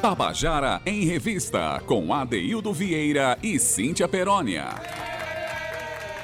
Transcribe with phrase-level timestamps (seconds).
[0.00, 4.68] Tabajara em Revista, com Adeildo Vieira e Cíntia Perónia.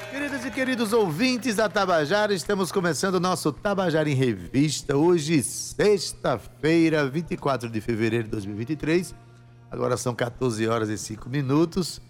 [0.09, 4.97] Queridas e queridos ouvintes da Tabajara, estamos começando o nosso Tabajara em Revista.
[4.97, 9.13] Hoje, sexta-feira, 24 de fevereiro de 2023.
[9.69, 12.01] Agora são 14 horas e 5 minutos.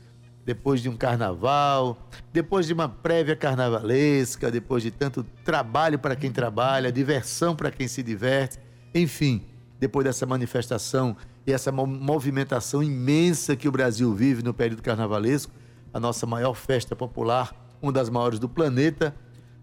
[0.45, 1.97] Depois de um carnaval,
[2.31, 7.89] depois de uma prévia carnavalesca, depois de tanto trabalho para quem trabalha, diversão para quem
[7.89, 8.57] se diverte,
[8.95, 9.45] enfim,
[9.77, 15.53] depois dessa manifestação e essa movimentação imensa que o Brasil vive no período carnavalesco,
[15.93, 19.15] a nossa maior festa popular, uma das maiores do planeta,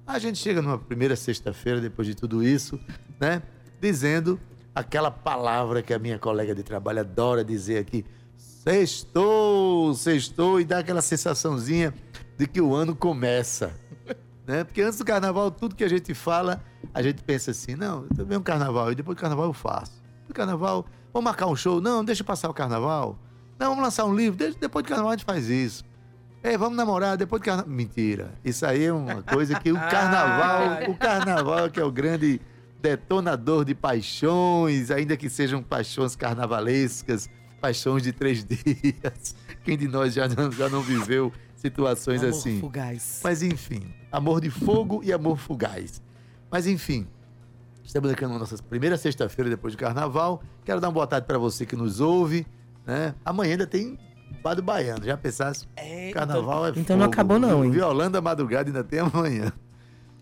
[0.07, 2.81] a gente chega numa primeira sexta-feira, depois de tudo isso,
[3.21, 3.43] né?
[3.83, 4.41] Dizendo
[4.75, 8.03] aquela palavra que a minha colega de trabalho adora dizer aqui:
[8.37, 11.93] sextou, sextou, e dá aquela sensaçãozinha
[12.39, 13.73] de que o ano começa.
[14.47, 14.63] Né?
[14.63, 16.63] Porque antes do carnaval, tudo que a gente fala,
[16.93, 20.03] a gente pensa assim: não, vem um carnaval, e depois do carnaval eu faço.
[20.29, 21.81] Do carnaval, vamos marcar um show?
[21.81, 23.17] Não, deixa passar o carnaval.
[23.59, 25.85] Não, vamos lançar um livro, depois do carnaval a gente faz isso.
[26.43, 27.71] É, vamos namorar depois do carnaval.
[27.73, 28.35] Mentira.
[28.45, 32.41] Isso aí é uma coisa que o carnaval, o carnaval que é o grande
[32.83, 39.35] detonador de paixões, ainda que sejam paixões carnavalescas, paixões de três dias.
[39.63, 42.61] Quem de nós já não, já não viveu situações amor assim?
[42.61, 43.21] Fugaz.
[43.25, 46.03] Mas enfim, amor de fogo e amor fugaz.
[46.51, 47.07] Mas enfim,
[47.85, 50.43] estamos aqui na nossa primeira sexta-feira depois do carnaval.
[50.65, 52.47] Quero dar uma boa tarde para você que nos ouve.
[52.87, 53.15] Né?
[53.25, 53.99] Amanhã ainda tem
[54.43, 55.05] Bar do Baiano.
[55.05, 55.67] Já pensasse?
[55.77, 57.71] É, Carnaval então, é Então não acabou não, hein?
[57.71, 59.53] Violando a madrugada ainda tem amanhã.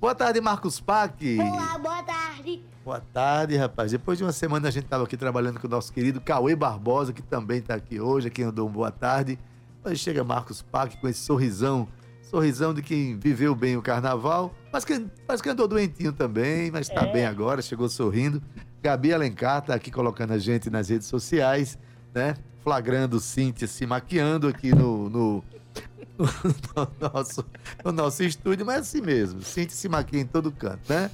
[0.01, 1.39] Boa tarde, Marcos Pac.
[1.39, 2.65] Olá, boa tarde.
[2.85, 3.93] Boa tarde, rapaz.
[3.93, 7.13] Depois de uma semana a gente estava aqui trabalhando com o nosso querido Cauê Barbosa,
[7.13, 9.39] que também está aqui hoje, aqui andou um boa tarde.
[9.85, 11.89] Mas chega Marcos Pac com esse sorrisão,
[12.33, 16.89] sorrisão de quem viveu bem o carnaval, mas que, mas que andou doentinho também, mas
[16.89, 18.43] está bem agora, chegou sorrindo.
[18.83, 21.79] Gabi Alencar está aqui colocando a gente nas redes sociais,
[22.15, 22.35] né?
[22.65, 25.45] Flagrando Cíntia se maquiando aqui no, no,
[26.75, 27.45] no nosso,
[27.85, 29.43] no nosso estúdio, mas assim mesmo.
[29.43, 31.11] Cíntia se maquia em todo canto, né?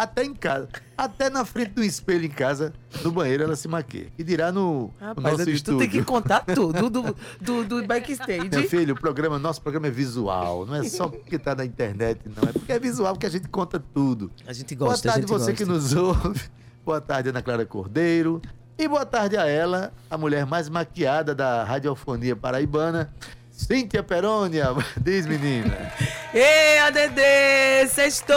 [0.00, 0.66] Até em casa.
[0.96, 2.72] Até na frente do espelho em casa,
[3.04, 4.06] no banheiro, ela se maquia.
[4.18, 5.78] E dirá no, no Rapaz, nosso Adi, tu estúdio.
[5.80, 8.48] tem que contar tudo do, do, do backstage.
[8.48, 10.64] Meu filho, o programa, nosso programa é visual.
[10.64, 12.48] Não é só porque tá na internet, não.
[12.48, 14.32] É porque é visual, porque a gente conta tudo.
[14.46, 15.52] A gente boa gosta, a tarde você gosta.
[15.52, 16.40] que nos ouve.
[16.82, 18.40] Boa tarde, Ana Clara Cordeiro.
[18.78, 23.12] E boa tarde a ela, a mulher mais maquiada da radiofonia paraibana,
[23.60, 24.68] Cíntia Perônia.
[24.96, 25.92] Diz, menina.
[26.32, 27.90] Ei, ADD!
[27.90, 28.36] Sextou!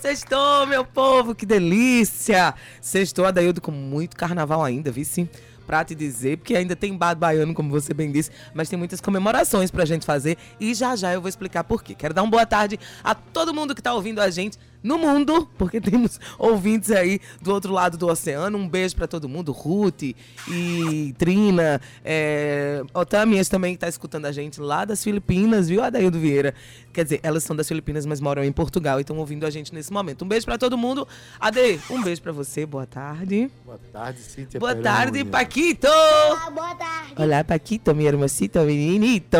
[0.00, 1.34] Sextou, meu povo!
[1.34, 2.54] Que delícia!
[2.80, 5.26] Sextou, Adaildo, com muito carnaval ainda, vi sim.
[5.66, 9.00] Pra te dizer, porque ainda tem bar baiano, como você bem disse, mas tem muitas
[9.00, 11.92] comemorações pra gente fazer e já já eu vou explicar por quê.
[11.92, 15.48] Quero dar uma boa tarde a todo mundo que tá ouvindo a gente no mundo,
[15.58, 18.56] porque temos ouvintes aí do outro lado do oceano.
[18.58, 20.02] Um beijo pra todo mundo, Ruth
[20.48, 26.18] e Trina, é, Otamias também que tá escutando a gente lá das Filipinas, viu, Adaildo
[26.18, 26.54] Vieira?
[26.92, 29.74] Quer dizer, elas são das Filipinas, mas moram em Portugal e estão ouvindo a gente
[29.74, 30.24] nesse momento.
[30.24, 31.06] Um beijo pra todo mundo.
[31.38, 33.50] Ade, um beijo pra você, boa tarde.
[33.66, 35.86] Boa tarde, Cíntia Boa tarde, Paquito!
[35.86, 37.12] Olá, boa tarde.
[37.18, 39.36] Olá, Paquito, minha hermosita, meninito.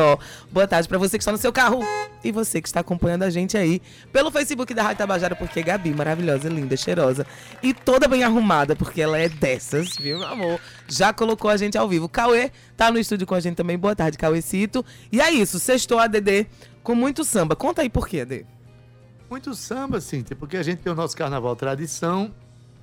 [0.53, 1.81] Boa tarde pra você que está no seu carro
[2.23, 3.81] e você que está acompanhando a gente aí
[4.13, 7.27] pelo Facebook da Rádio Tabajara, porque Gabi, maravilhosa, linda, cheirosa
[7.63, 10.61] e toda bem arrumada, porque ela é dessas, viu, meu amor?
[10.87, 12.09] Já colocou a gente ao vivo.
[12.09, 13.79] Cauê tá no estúdio com a gente também.
[13.79, 14.85] Boa tarde, Cauêcito.
[15.11, 16.47] E é isso, sextou ADD
[16.83, 17.57] com muito samba.
[17.57, 18.47] Conta aí por quê, AD.
[19.29, 22.33] Muito samba, Cíntia, porque a gente tem o nosso Carnaval Tradição,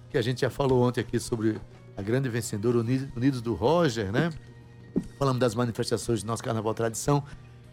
[0.10, 1.56] que a gente já falou ontem aqui sobre
[1.96, 4.30] a grande vencedora Unidos, do Roger, né?
[5.18, 7.24] Falamos das manifestações do nosso Carnaval Tradição,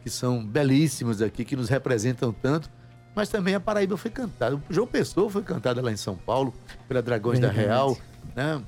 [0.05, 2.71] que são belíssimos aqui, que nos representam tanto.
[3.21, 4.57] Mas também a Paraíba foi cantada.
[4.57, 6.55] O João Pessoa foi cantada lá em São Paulo,
[6.89, 7.69] pela Dragões da Verdade.
[7.69, 7.99] Real,
[8.35, 8.63] né?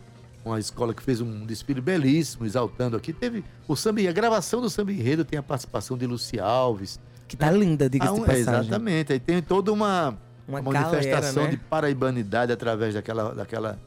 [0.45, 3.15] Uma escola que fez um desfile belíssimo, exaltando aqui.
[3.15, 7.35] Teve o samba, a gravação do samba enredo tem a participação de Luci Alves, Que
[7.35, 8.61] tá linda, diga-se ah, de um- passagem.
[8.61, 9.13] Exatamente.
[9.15, 11.51] Aí tem toda uma, Uma uma manifestação galera, né?
[11.53, 13.79] de paraibanidade através daquela, daquela.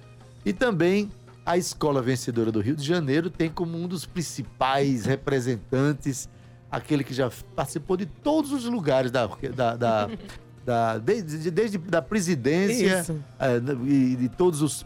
[0.43, 1.11] E também
[1.45, 6.27] a escola vencedora do Rio de Janeiro tem como um dos principais representantes
[6.71, 9.27] aquele que já participou de todos os lugares da.
[9.55, 10.09] da, da-
[10.65, 13.19] da- desde, desde da presidência Isso.
[13.39, 14.83] eh, e de todas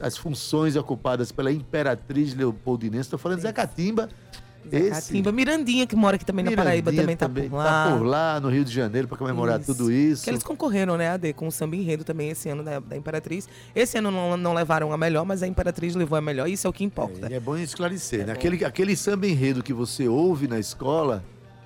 [0.00, 3.02] as funções ocupadas pela Imperatriz Leopoldinense.
[3.02, 4.08] Estou falando de Zé Catimba.
[4.68, 7.64] Zé Catimba, Mirandinha, que mora aqui também na Paraíba, Mirandinha também, tá por lá.
[7.90, 9.72] Tá por lá, no Rio de Janeiro, para comemorar Isso.
[9.74, 10.22] tudo isso.
[10.24, 13.48] Que eles concorreram, né, AD, com o samba enredo também esse ano da, da Imperatriz.
[13.74, 16.66] Esse ano não, não levaram a melhor, mas a Imperatriz levou a melhor, e isso
[16.66, 17.28] é o que importa.
[17.30, 18.32] E é bom esclarecer, É né?
[18.34, 18.38] bom.
[18.38, 21.24] Aquele, aquele samba enredo que você ouve na escola,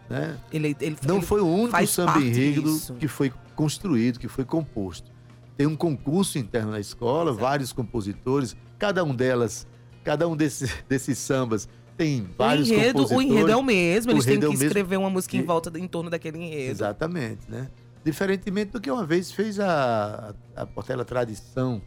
[0.08, 0.36] né?
[0.52, 2.94] Ele, ele, Não ele foi o único samba enredo disso.
[2.94, 5.10] que foi construído, que foi composto.
[5.56, 9.66] Tem um concurso interno na escola, vários compositores, cada um delas,
[10.04, 14.14] cada um desses, desses sambas tem O vários enredo, o enredo é o mesmo, O
[14.14, 16.70] eles têm é que o escrever uma música em volta, em torno daquele enredo.
[16.70, 17.68] Exatamente, né?
[18.04, 21.82] Diferentemente do que uma vez fez a, a, Portela Tradição,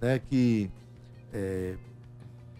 [0.00, 0.18] né?
[0.18, 0.70] Que,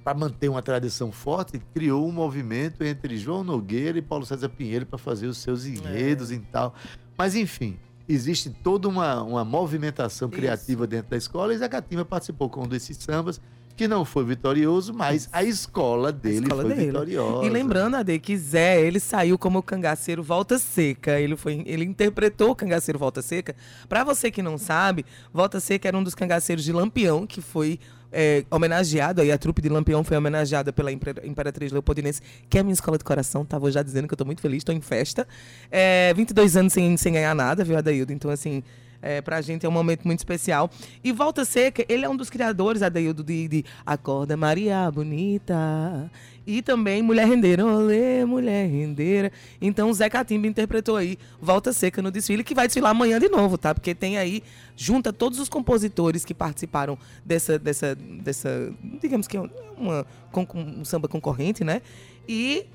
[0.05, 4.87] para manter uma tradição forte, criou um movimento entre João Nogueira e Paulo César Pinheiro
[4.87, 6.75] para fazer os seus enredos e tal.
[7.17, 7.79] Mas, enfim,
[8.13, 10.37] existe toda uma, uma movimentação Isso.
[10.37, 13.41] criativa dentro da escola e Zé Catimba participou com um desses sambas,
[13.77, 16.87] que não foi vitorioso, mas a escola dele escola foi dele.
[16.87, 17.47] vitoriosa.
[17.47, 21.19] E lembrando, Ade, que Zé, ele saiu como o cangaceiro Volta Seca.
[21.19, 23.57] Ele, foi, ele interpretou o cangaceiro Volta Seca.
[23.89, 27.81] Pra você que não sabe, Volta Seca era um dos cangaceiros de Lampião, que foi
[28.13, 32.61] é, homenageado, aí a trupe de Lampião foi homenageada pela Imper- Imperatriz Leopoldinense, que é
[32.61, 33.59] a minha escola de coração, tá?
[33.59, 35.27] Vou já dizendo que eu tô muito feliz, tô em festa.
[35.71, 38.13] É, 22 anos sem, sem ganhar nada, viu, Adaildo?
[38.13, 38.63] Então, assim,
[39.03, 40.71] é, pra gente é um momento muito especial.
[41.03, 46.11] E Volta Seca, ele é um dos criadores, Adaildo, de, de Acorda Maria Bonita.
[46.51, 49.31] E também Mulher Rendeira, olê, Mulher Rendeira.
[49.61, 53.57] Então Zé Catimba interpretou aí Volta Seca no desfile, que vai desfilar amanhã de novo,
[53.57, 53.73] tá?
[53.73, 54.43] Porque tem aí,
[54.77, 59.49] junta todos os compositores que participaram dessa, dessa, dessa digamos que é
[59.79, 60.05] uma,
[60.53, 61.83] um samba concorrente, né?
[62.29, 62.67] E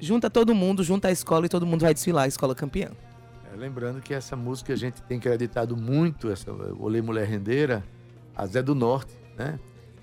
[0.00, 2.88] junta todo mundo, junta a escola e todo mundo vai desfilar, a escola campeã.
[3.52, 7.84] É, lembrando que essa música a gente tem acreditado muito, essa Olê Mulher Rendeira,
[8.34, 9.58] a Zé do Norte, né?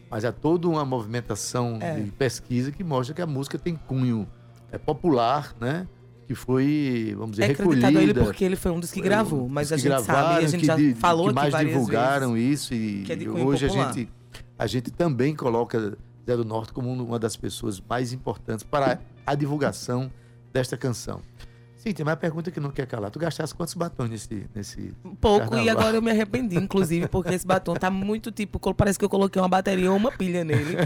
[0.09, 1.99] Mas há toda uma movimentação É.
[1.99, 4.27] de pesquisa que mostra que a música tem cunho
[4.71, 5.87] é, popular, né?
[6.27, 8.23] Que foi, vamos dizer, É acreditado a ele recolhida.
[8.23, 10.65] porque ele foi um dos que gravou, mas a gente sabe, gravaram, e a gente
[10.65, 12.61] já di- falou que mais divulgaram vezes.
[12.61, 13.93] isso e é de hoje a popular.
[13.93, 14.09] gente,
[14.57, 15.97] a gente também coloca
[16.27, 20.11] Zé do Norte como uma das pessoas mais importantes para a divulgação
[20.51, 21.21] desta canção.
[21.85, 24.91] Cíntia, mas a pergunta que não quer calar, tu gastaste quantos batons nesse, nesse
[25.21, 25.69] Pouco, e Carnaval.
[25.79, 29.39] agora eu me arrependi, inclusive, porque esse batom tá muito tipo, parece que eu coloquei
[29.39, 30.77] uma bateria ou uma pilha nele.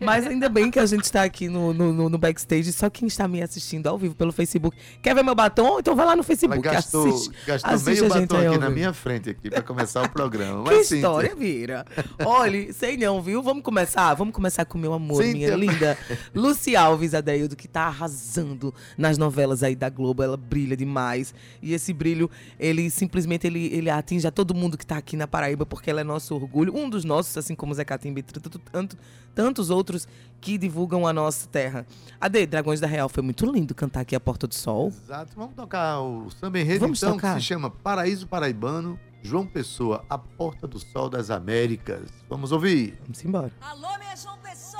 [0.00, 3.28] Mas ainda bem que a gente está aqui no, no, no- backstage, só quem está
[3.28, 4.76] me assistindo ao vivo pelo Facebook.
[5.00, 5.78] Quer ver meu batom?
[5.78, 7.30] Então vai lá no Ela Facebook, gastou, assiste.
[7.46, 10.64] gastou assiste meio a gente batom aqui na minha frente aqui para começar o programa.
[10.64, 11.86] Que Mas, Cíntia, história, Vira.
[12.24, 13.40] Olha, sei não, viu?
[13.44, 14.12] Vamos começar?
[14.14, 15.54] Vamos começar com meu amor, minha Cíntia.
[15.54, 15.98] linda.
[16.34, 20.22] Lucy Alves, Adaildo, que tá arrasando nas novelas aí da Globo.
[20.24, 21.34] Ela brilha demais.
[21.62, 25.26] E esse brilho, ele simplesmente ele, ele atinge a todo mundo que tá aqui na
[25.26, 26.74] Paraíba, porque ela é nosso orgulho.
[26.76, 28.96] Um dos nossos, assim como Zé Catimba e tanto- tanto-
[29.34, 30.08] tantos outros
[30.40, 31.86] que divulgam a nossa terra.
[32.20, 34.88] Ade, Dragões da Real, foi muito lindo cantar aqui a Porta do Sol.
[34.88, 35.32] Exato.
[35.36, 37.34] Vamos tocar o samba enredo, Vamos então, tocar.
[37.34, 42.08] que se chama Paraíso Paraibano, João Pessoa, A Porta do Sol das Américas.
[42.28, 42.96] Vamos ouvir.
[43.02, 43.52] Vamos embora.
[43.60, 44.78] Alô, minha João Pessoa!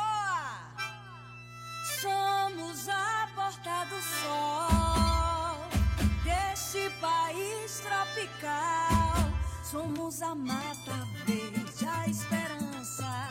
[2.01, 4.78] Somos a porta do sol
[6.79, 9.33] deste país tropical.
[9.63, 13.29] Somos a mata verde, a esperança.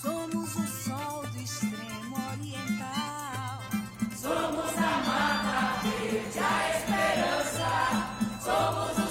[0.00, 3.60] Somos o sol do extremo oriental.
[4.14, 7.70] Somos a mata verde, a esperança.
[8.44, 9.01] Somos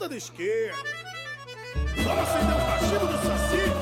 [0.00, 0.78] Ponta da esquerda.
[2.02, 3.79] Vamos acender o cachimbo do Saci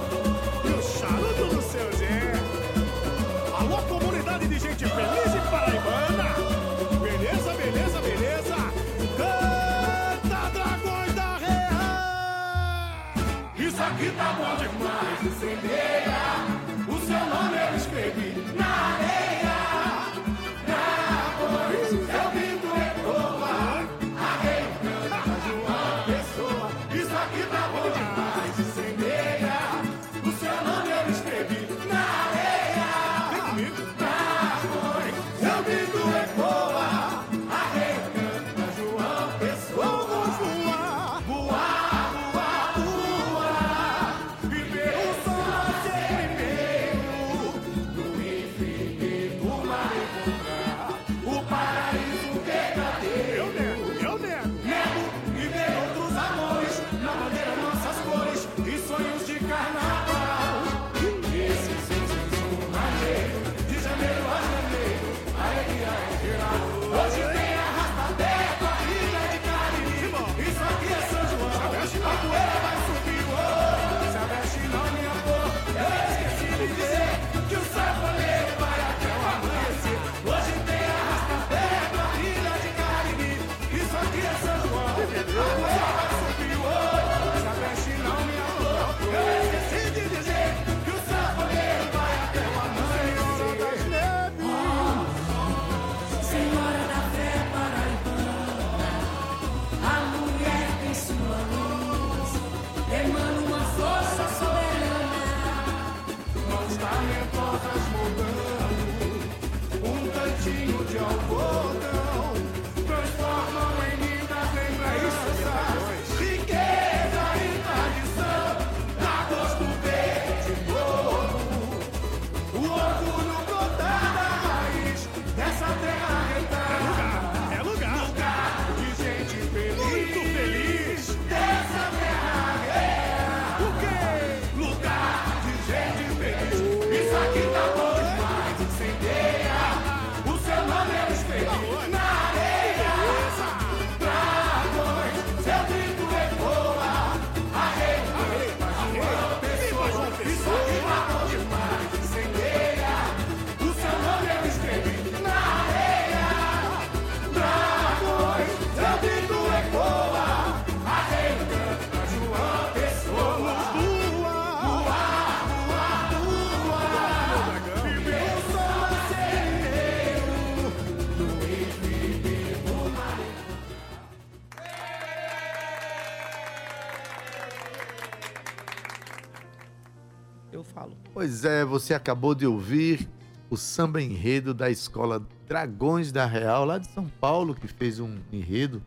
[181.48, 183.08] é, você acabou de ouvir
[183.50, 188.19] o samba enredo da escola Dragões da Real, lá de São Paulo, que fez um
[188.31, 188.82] enredo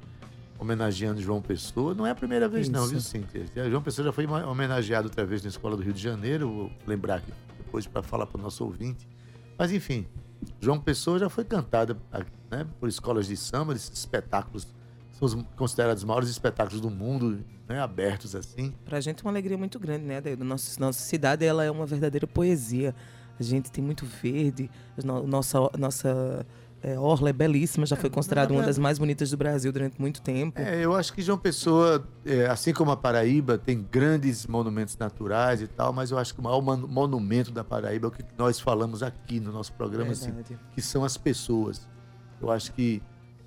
[0.59, 1.95] homenageando João Pessoa.
[1.95, 3.09] Não é a primeira vez, não, viu, Isso.
[3.09, 3.45] Cíntia?
[3.69, 7.15] João Pessoa já foi homenageado outra vez na escola do Rio de Janeiro, vou lembrar
[7.15, 9.07] aqui depois para falar para o nosso ouvinte.
[9.57, 10.05] Mas, enfim,
[10.59, 11.97] João Pessoa já foi cantada
[12.51, 14.67] né, por escolas de samba, esses espetáculos
[15.29, 18.73] são os considerados os maiores espetáculos do mundo, né, abertos assim.
[18.85, 20.43] Pra gente é uma alegria muito grande, né, Adaildo?
[20.43, 22.93] Nossa, nossa cidade, ela é uma verdadeira poesia.
[23.39, 24.69] A gente tem muito verde,
[25.03, 26.45] no- nossa, nossa
[26.83, 30.21] é, orla é belíssima, já foi considerada uma das mais bonitas do Brasil durante muito
[30.21, 30.59] tempo.
[30.59, 35.61] É, eu acho que João Pessoa, é, assim como a Paraíba, tem grandes monumentos naturais
[35.61, 38.59] e tal, mas eu acho que o maior monumento da Paraíba é o que nós
[38.59, 40.33] falamos aqui no nosso programa, assim,
[40.73, 41.87] que são as pessoas.
[42.41, 43.01] Eu acho que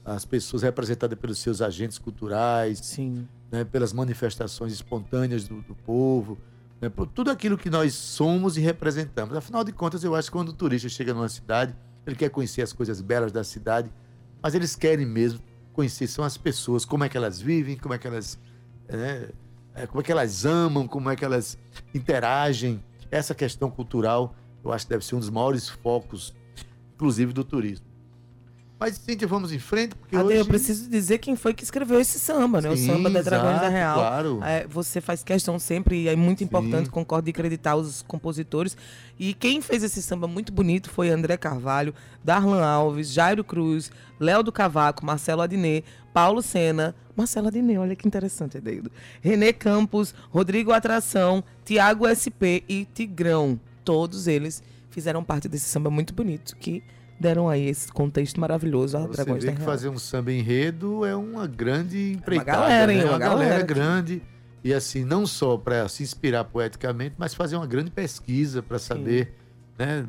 [0.04, 3.26] as pessoas representadas pelos seus agentes culturais, Sim.
[3.50, 6.38] né, pelas manifestações espontâneas do, do povo,
[6.80, 9.34] né, por tudo aquilo que nós somos e representamos.
[9.34, 11.75] Afinal de contas, eu acho que quando o turista chega numa cidade,
[12.06, 13.90] ele quer conhecer as coisas belas da cidade,
[14.42, 15.40] mas eles querem mesmo
[15.73, 18.38] conhecer são as pessoas, como é que elas vivem, como é que elas,
[18.87, 19.30] né,
[19.75, 21.58] é, como é que elas amam, como é que elas
[21.94, 22.82] interagem.
[23.11, 26.34] Essa questão cultural, eu acho que deve ser um dos maiores focos,
[26.94, 27.94] inclusive do turismo.
[28.85, 30.37] Mas, Cíntia, vamos em frente, porque Ade, hoje...
[30.37, 32.76] eu preciso dizer quem foi que escreveu esse samba, né?
[32.76, 33.95] Sim, o samba da Dragões da Real.
[33.95, 34.41] claro.
[34.45, 36.45] É, você faz questão sempre, e é muito Sim.
[36.45, 38.76] importante, concordo, de acreditar os compositores.
[39.19, 44.43] E quem fez esse samba muito bonito foi André Carvalho, Darlan Alves, Jairo Cruz, Léo
[44.43, 48.93] do Cavaco, Marcelo Adnet, Paulo Sena, Marcelo Adnet, olha que interessante, Edeido.
[49.23, 53.59] Renê Campos, Rodrigo Atração, Tiago SP e Tigrão.
[53.83, 56.83] Todos eles fizeram parte desse samba muito bonito, que
[57.18, 59.66] deram aí esse contexto maravilhoso a Pra Você Dragões vê que Real.
[59.68, 62.59] fazer um samba enredo é uma grande empreitada.
[62.61, 62.99] galera, hein?
[62.99, 63.04] né?
[63.04, 63.62] Uma Uma galera galera.
[63.66, 64.23] grande.
[64.62, 69.35] E assim, não só para se inspirar poeticamente, mas fazer uma grande pesquisa para saber,
[69.78, 70.06] né?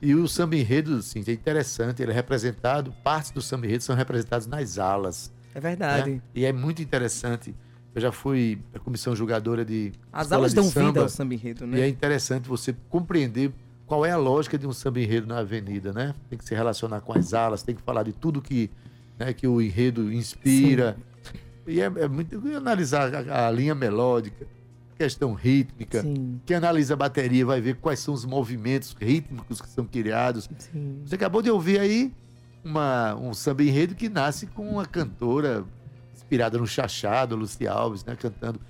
[0.00, 3.96] E o samba enredo, assim, é interessante, ele é representado, partes do samba enredo são
[3.96, 5.32] representadas nas alas.
[5.54, 6.10] É verdade.
[6.12, 6.20] né?
[6.34, 7.54] E é muito interessante.
[7.94, 11.64] Eu já fui a comissão julgadora de As de dão vida samba, ao samba enredo,
[11.64, 11.88] e é né?
[11.88, 13.50] interessante você compreender
[13.86, 16.14] qual é a lógica de um samba enredo na avenida, né?
[16.28, 18.70] Tem que se relacionar com as alas, tem que falar de tudo que,
[19.18, 20.96] né, que o enredo inspira.
[21.66, 24.46] E é, é muito analisar a, a linha melódica,
[24.96, 26.02] questão rítmica.
[26.02, 30.48] Sim, Quem analisa a bateria vai ver quais são os movimentos rítmicos que são criados.
[30.58, 31.02] sim.
[31.04, 32.12] Você acabou de ouvir aí
[32.64, 35.64] uma, um samba enredo que nasce com uma cantora
[36.14, 38.60] inspirada no Chachado, Luci Alves, né, cantando.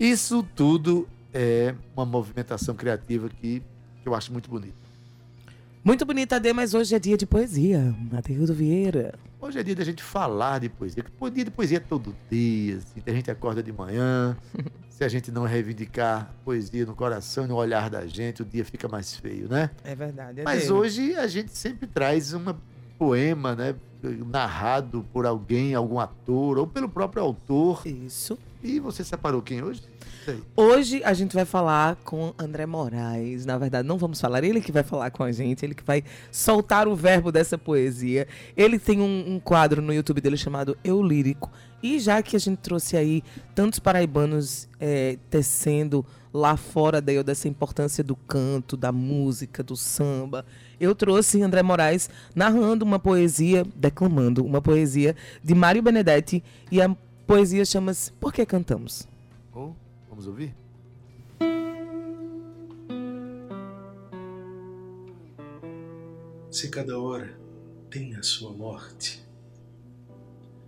[0.00, 3.62] Isso tudo é uma movimentação criativa que,
[4.02, 4.74] que eu acho muito bonita.
[5.84, 7.94] Muito bonita, Ade, mas hoje é dia de poesia.
[8.16, 9.14] Adeildo Vieira.
[9.40, 11.04] Hoje é dia da gente falar de poesia.
[11.18, 12.76] Porque dia de poesia é todo dia.
[12.76, 14.36] Assim, a gente acorda de manhã.
[14.88, 18.64] Se a gente não reivindicar poesia no coração e no olhar da gente, o dia
[18.64, 19.70] fica mais feio, né?
[19.82, 20.42] É verdade.
[20.44, 20.72] Mas Ade.
[20.72, 22.44] hoje a gente sempre traz um
[22.96, 23.74] poema, né?
[24.30, 27.82] Narrado por alguém, algum ator, ou pelo próprio autor.
[27.84, 28.38] Isso.
[28.62, 29.82] E você separou quem hoje?
[30.56, 33.44] Hoje a gente vai falar com André Moraes.
[33.44, 36.04] Na verdade, não vamos falar, ele que vai falar com a gente, ele que vai
[36.30, 38.28] soltar o verbo dessa poesia.
[38.56, 41.50] Ele tem um, um quadro no YouTube dele chamado Eu Lírico.
[41.82, 47.48] E já que a gente trouxe aí tantos paraibanos é, tecendo lá fora daí, dessa
[47.48, 50.46] importância do canto, da música, do samba,
[50.80, 56.44] eu trouxe André Moraes narrando uma poesia, declamando uma poesia de Mário Benedetti.
[56.70, 59.08] E a poesia chama-se Por que Cantamos?
[59.54, 59.72] Oh,
[60.08, 60.54] vamos ouvir?
[66.50, 67.34] Se cada hora
[67.88, 69.26] tem a sua morte,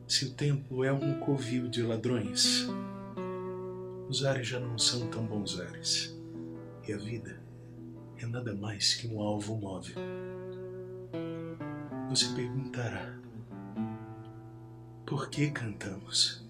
[0.09, 2.67] se o tempo é um covil de ladrões,
[4.09, 6.17] os ares já não são tão bons ares,
[6.87, 7.39] e a vida
[8.19, 9.97] é nada mais que um alvo móvel.
[12.09, 13.15] Você perguntará:
[15.05, 16.44] por que cantamos?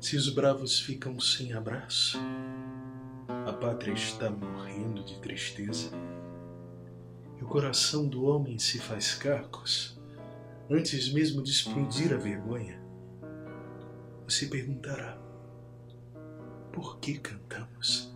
[0.00, 2.18] Se os bravos ficam sem abraço,
[3.46, 5.90] a pátria está morrendo de tristeza
[7.36, 10.00] e o coração do homem se faz cacos
[10.70, 12.80] antes mesmo de explodir a vergonha,
[14.24, 15.18] você perguntará:
[16.72, 18.14] por que cantamos?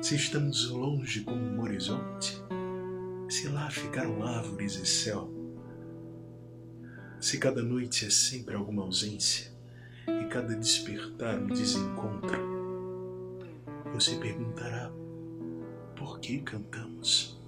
[0.00, 2.40] Se estamos longe como um horizonte,
[3.28, 5.28] se lá ficaram árvores e céu,
[7.20, 9.51] se cada noite é sempre alguma ausência
[10.06, 12.38] e cada despertar um desencontro,
[13.92, 14.90] você perguntará:
[15.96, 17.40] por que cantamos?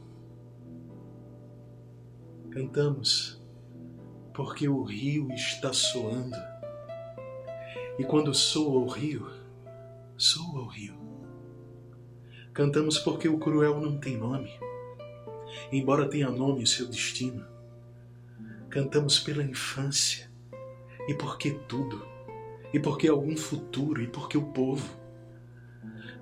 [2.51, 3.43] Cantamos
[4.33, 6.37] porque o rio está soando.
[7.99, 9.31] E quando soa o rio,
[10.17, 10.95] soa o rio.
[12.53, 14.51] Cantamos porque o cruel não tem nome,
[15.73, 17.45] embora tenha nome o seu destino.
[18.69, 20.31] Cantamos pela infância,
[21.09, 22.05] e porque tudo,
[22.75, 24.99] e porque algum futuro, e porque o povo.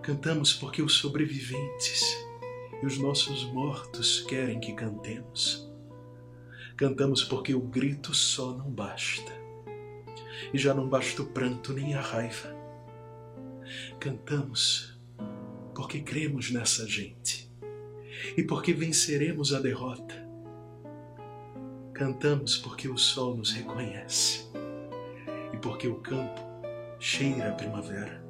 [0.02, 2.14] Cantamos porque os sobreviventes
[2.82, 5.72] e os nossos mortos querem que cantemos.
[6.76, 9.32] Cantamos porque o grito só não basta,
[10.52, 12.54] e já não basta o pranto nem a raiva.
[13.98, 15.00] Cantamos
[15.74, 17.50] porque cremos nessa gente
[18.36, 20.14] e porque venceremos a derrota.
[21.94, 24.52] Cantamos porque o sol nos reconhece
[25.62, 26.40] porque o campo
[26.98, 28.22] cheira a primavera.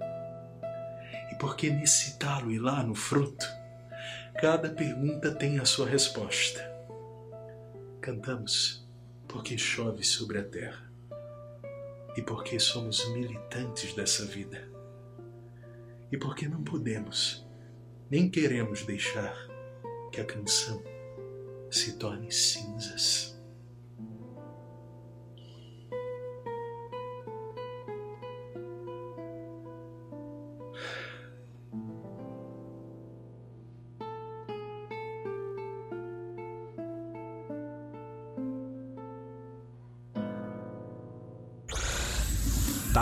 [1.32, 3.46] E porque nesse talo e lá no fruto,
[4.40, 6.60] cada pergunta tem a sua resposta.
[8.00, 8.86] Cantamos
[9.26, 10.92] porque chove sobre a terra
[12.16, 14.70] e porque somos militantes dessa vida
[16.12, 17.46] e porque não podemos,
[18.10, 19.34] nem queremos deixar
[20.12, 20.82] que a canção
[21.70, 23.31] se torne cinzas.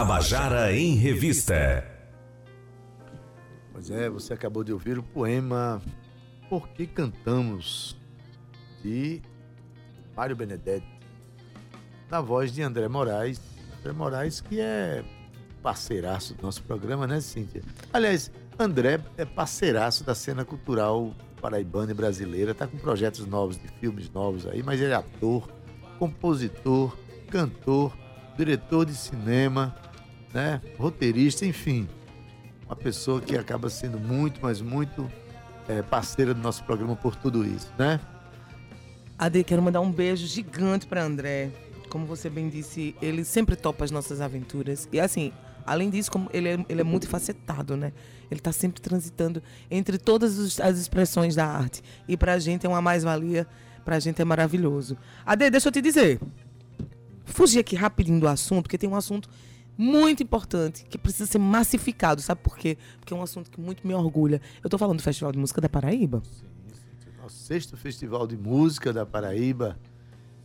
[0.01, 1.87] Tabajara em Revista.
[3.71, 5.79] Pois é, você acabou de ouvir o poema
[6.49, 7.95] Por que Cantamos,
[8.83, 9.21] de
[10.17, 10.89] Mário Benedetti,
[12.11, 13.43] na voz de André Moraes.
[13.79, 15.05] André Moraes, que é
[15.63, 17.61] parceiraço do nosso programa, né, Cíntia?
[17.93, 23.69] Aliás, André é parceiraço da cena cultural paraibana e brasileira, tá com projetos novos, de
[23.69, 25.47] filmes novos aí, mas ele é ator,
[25.99, 26.97] compositor,
[27.31, 27.95] cantor,
[28.35, 29.77] diretor de cinema,
[30.33, 31.89] né, roteirista, enfim
[32.71, 35.11] uma pessoa que acaba sendo muito, mas muito
[35.69, 37.99] é, parceira do nosso programa por tudo isso, né?
[39.19, 41.51] Ade, quero mandar um beijo gigante para André.
[41.89, 44.89] Como você bem disse, ele sempre topa as nossas aventuras.
[44.93, 45.33] E assim,
[45.67, 47.93] além disso, como ele é, ele é né?
[48.31, 51.83] Ele está sempre transitando entre todas as expressões da arte.
[52.07, 53.49] E para a gente é uma mais-valia,
[53.85, 54.97] para a gente é maravilhoso.
[55.27, 56.21] Ade, deixa eu te dizer.
[57.25, 59.29] Fugir aqui rapidinho do assunto, porque tem um assunto
[59.81, 62.21] muito importante, que precisa ser massificado.
[62.21, 62.77] Sabe por quê?
[62.99, 64.41] Porque é um assunto que muito me orgulha.
[64.63, 66.23] Eu estou falando do Festival de Música da Paraíba.
[66.23, 66.47] Sim,
[67.03, 67.11] sim.
[67.21, 69.79] Nosso sexto Festival de Música da Paraíba,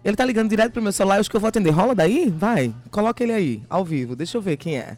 [0.03, 1.69] Ele tá ligando direto pro meu celular, eu acho que eu vou atender.
[1.69, 2.29] Rola daí?
[2.29, 4.15] Vai, coloca ele aí, ao vivo.
[4.15, 4.97] Deixa eu ver quem é.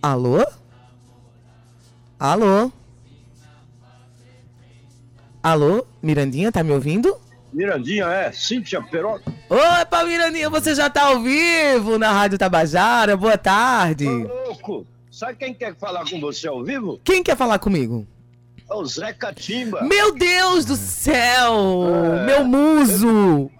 [0.00, 0.44] Alô?
[2.20, 2.70] Alô?
[5.42, 5.86] Alô?
[6.02, 7.16] Mirandinha, tá me ouvindo?
[7.50, 8.30] Mirandinha, é.
[8.30, 9.32] Cíntia Perota.
[9.48, 13.16] Opa, Mirandinha, você já tá ao vivo na Rádio Tabajara.
[13.16, 14.06] Boa tarde.
[14.06, 14.86] Ô, louco.
[15.10, 17.00] Sabe quem quer falar com você ao vivo?
[17.02, 18.06] Quem quer falar comigo?
[18.70, 19.80] É o Zé Catimba.
[19.82, 21.84] Meu Deus do céu!
[22.20, 23.50] É, meu muso!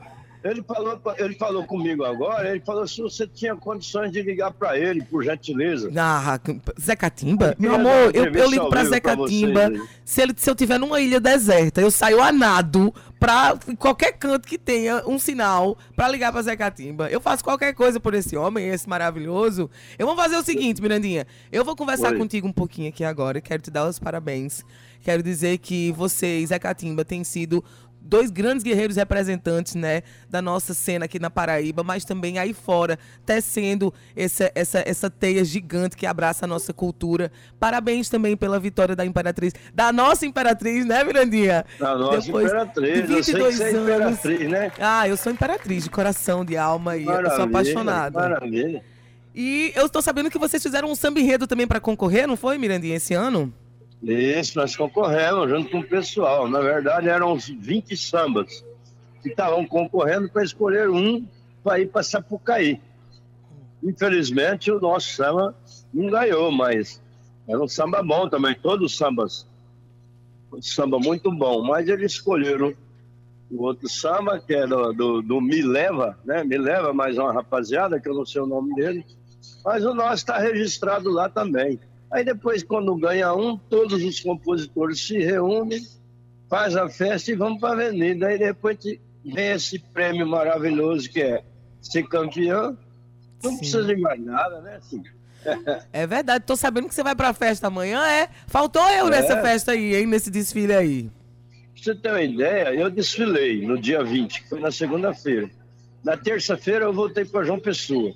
[0.43, 4.79] Ele falou, ele falou comigo agora, ele falou se você tinha condições de ligar para
[4.79, 5.91] ele, por gentileza.
[5.95, 6.41] Ah,
[6.81, 7.55] Zé Catimba?
[7.59, 9.71] Meu amor, eu, eu ligo para Zé Catimba.
[10.05, 14.49] Se, ele, se eu tiver numa ilha deserta, eu saio a nado pra qualquer canto
[14.49, 17.11] que tenha um sinal para ligar para Zé Catimba.
[17.11, 19.71] Eu faço qualquer coisa por esse homem, esse maravilhoso.
[19.99, 21.27] Eu vou fazer o seguinte, Mirandinha.
[21.53, 22.19] Eu vou conversar Oi.
[22.19, 23.43] contigo um pouquinho aqui agora.
[23.43, 24.65] Quero te dar os parabéns.
[25.03, 27.63] Quero dizer que você, Zé Catimba, tem sido
[28.01, 32.99] dois grandes guerreiros representantes, né, da nossa cena aqui na Paraíba, mas também aí fora,
[33.25, 37.31] tecendo essa, essa, essa teia gigante que abraça a nossa cultura.
[37.59, 41.65] Parabéns também pela vitória da Imperatriz, da nossa Imperatriz, né, Mirandinha?
[41.79, 43.83] Da nossa Depois Imperatriz, de 22 é anos.
[43.83, 44.73] Imperatriz, né?
[44.79, 48.19] Ah, eu sou Imperatriz de coração, de alma e maravilha, eu sou apaixonada.
[48.19, 48.83] Maravilha.
[49.35, 52.59] E eu estou sabendo que vocês fizeram um samba enredo também para concorrer, não foi,
[52.59, 53.53] Mirandinha, esse ano?
[54.03, 56.49] Isso, nós concorremos junto com o pessoal.
[56.49, 58.65] Na verdade, eram uns 20 sambas
[59.23, 61.27] que estavam concorrendo para escolher um
[61.63, 62.81] para ir para Sapucaí.
[63.83, 65.55] Infelizmente, o nosso samba
[65.93, 67.03] não ganhou, mas
[67.47, 69.47] era um samba bom também, todos os sambas.
[70.53, 72.75] Um samba muito bom, mas eles escolheram
[73.51, 76.45] o outro samba, que é do, do, do Me Leva, né?
[76.45, 79.05] Me Leva, mais uma rapaziada, que eu não sei o nome dele.
[79.65, 81.79] Mas o nosso está registrado lá também.
[82.13, 85.81] Aí depois, quando ganha um, todos os compositores se reúnem,
[86.49, 88.27] faz a festa e vamos para a avenida.
[88.27, 88.79] Aí depois
[89.25, 91.45] vem esse prêmio maravilhoso que é
[91.81, 92.77] ser campeão.
[93.43, 93.59] Não Sim.
[93.59, 94.77] precisa de mais nada, né?
[94.77, 95.03] Assim,
[95.93, 98.29] É verdade, tô sabendo que você vai pra festa amanhã, é?
[98.47, 99.11] Faltou eu É.
[99.11, 100.07] nessa festa aí, hein?
[100.07, 101.11] Nesse desfile aí.
[101.75, 105.49] Pra você ter uma ideia, eu desfilei no dia 20, que foi na segunda-feira.
[106.05, 108.13] Na terça-feira eu voltei para João Pessoa.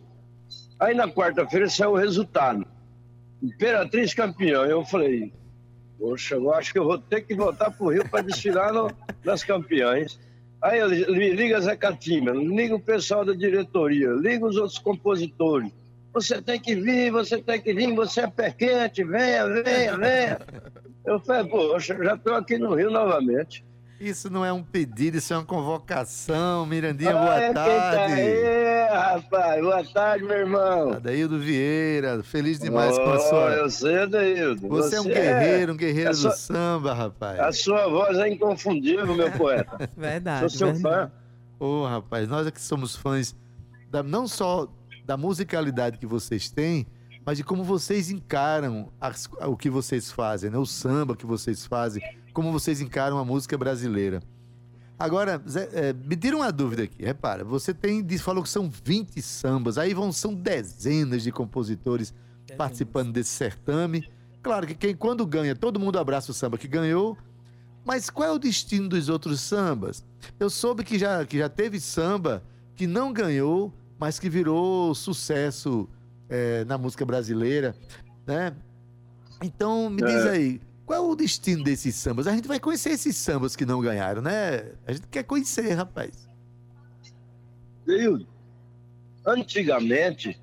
[0.80, 2.66] Aí na quarta-feira saiu o resultado.
[3.44, 4.62] Imperatriz campeã.
[4.64, 5.33] Eu falei,
[5.98, 8.90] poxa, eu acho que eu vou ter que voltar para o Rio para desfilar no-
[9.24, 10.18] nas campeãs.
[10.62, 15.70] Aí eu li- liga Zé Catimba, liga o pessoal da diretoria, liga os outros compositores.
[16.14, 20.38] Você tem que vir, você tem que vir, você é pé quente, venha, venha, venha.
[21.04, 23.62] Eu falei, poxa, já estou aqui no Rio novamente.
[24.00, 26.64] Isso não é um pedido, isso é uma convocação.
[26.66, 27.96] Mirandinha, Ah, boa é quem tarde.
[27.96, 28.22] Tá aí,
[28.98, 29.61] rapaz.
[29.62, 30.92] Boa tarde, meu irmão.
[30.94, 33.50] Adaildo Vieira, feliz demais com a Oh, sua.
[33.52, 34.68] Eu sei, Adaildo.
[34.68, 37.38] Você é um guerreiro, um guerreiro do sua- samba, rapaz.
[37.40, 39.88] A sua voz é inconfundível, meu poeta.
[39.96, 40.40] Verdade.
[40.40, 40.83] Sou seu verdade.
[40.83, 41.12] fã.
[41.59, 43.35] Ô, rapaz, nós é que somos fãs
[43.90, 44.68] da- não só
[45.04, 46.87] da musicalidade que vocês têm,
[47.24, 50.59] mas de como vocês encaram as- o que vocês fazem, né?
[50.59, 52.02] O samba que vocês fazem,
[52.33, 54.20] como vocês encaram a música brasileira.
[54.98, 57.04] Agora, Zé, é, me tira uma dúvida aqui.
[57.04, 62.14] Repara, você tem, diz- falou que são 20 sambas, aí vão são dezenas de compositores
[62.57, 64.09] participando desse certame.
[64.42, 67.16] Claro que quem quando ganha, todo mundo abraça o samba que ganhou.
[67.85, 70.04] Mas qual é o destino dos outros sambas?
[70.38, 72.42] Eu soube que já, que já teve samba
[72.76, 75.88] que não ganhou, mas que virou sucesso
[76.28, 77.74] é, na música brasileira,
[78.26, 78.54] né?
[79.42, 80.30] Então, me diz É.
[80.30, 82.27] aí, qual é o destino desses sambas?
[82.27, 84.73] A gente vai conhecer esses sambas que não ganharam, né?
[84.87, 86.29] A gente quer conhecer, rapaz.
[87.85, 88.27] Adaildo,
[89.27, 90.40] antigamente,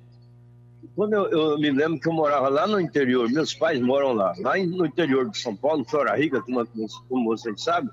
[0.94, 4.34] quando eu, eu me lembro que eu morava lá no interior, meus pais moram lá,
[4.38, 6.66] lá no interior de São Paulo, Flora Rica, como,
[7.08, 7.90] como vocês sabem,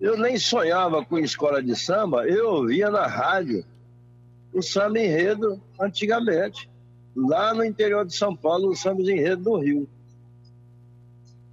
[0.00, 3.64] eu nem sonhava com escola de samba, eu ouvia na rádio
[4.52, 6.70] o samba enredo antigamente,
[7.14, 9.88] lá no interior de São Paulo, o samba enredo do Rio.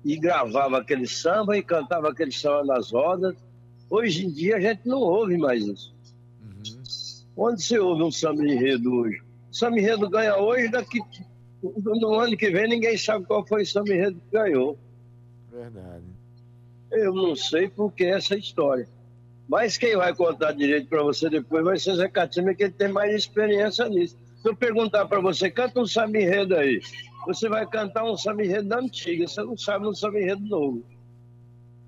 [0.03, 3.35] E gravava aquele samba e cantava aquele samba nas rodas.
[3.89, 5.93] Hoje em dia a gente não ouve mais isso.
[7.35, 9.21] Onde você ouve um samba enredo hoje?
[9.51, 10.99] O samba enredo ganha hoje, daqui
[11.61, 14.77] no ano que vem ninguém sabe qual foi o samba enredo que ganhou.
[15.51, 16.05] Verdade.
[16.91, 18.87] Eu não sei por que essa história.
[19.47, 22.87] Mas quem vai contar direito para você depois vai ser Zé Catima, que ele tem
[22.87, 24.17] mais experiência nisso.
[24.41, 26.81] Se eu perguntar para você, canta um samba enredo aí,
[27.25, 30.83] você vai cantar um samba enredo da antiga, você não sabe um samba enredo novo.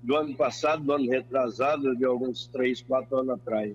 [0.02, 3.74] Do ano passado, do ano retrasado, de alguns três, quatro anos atrás.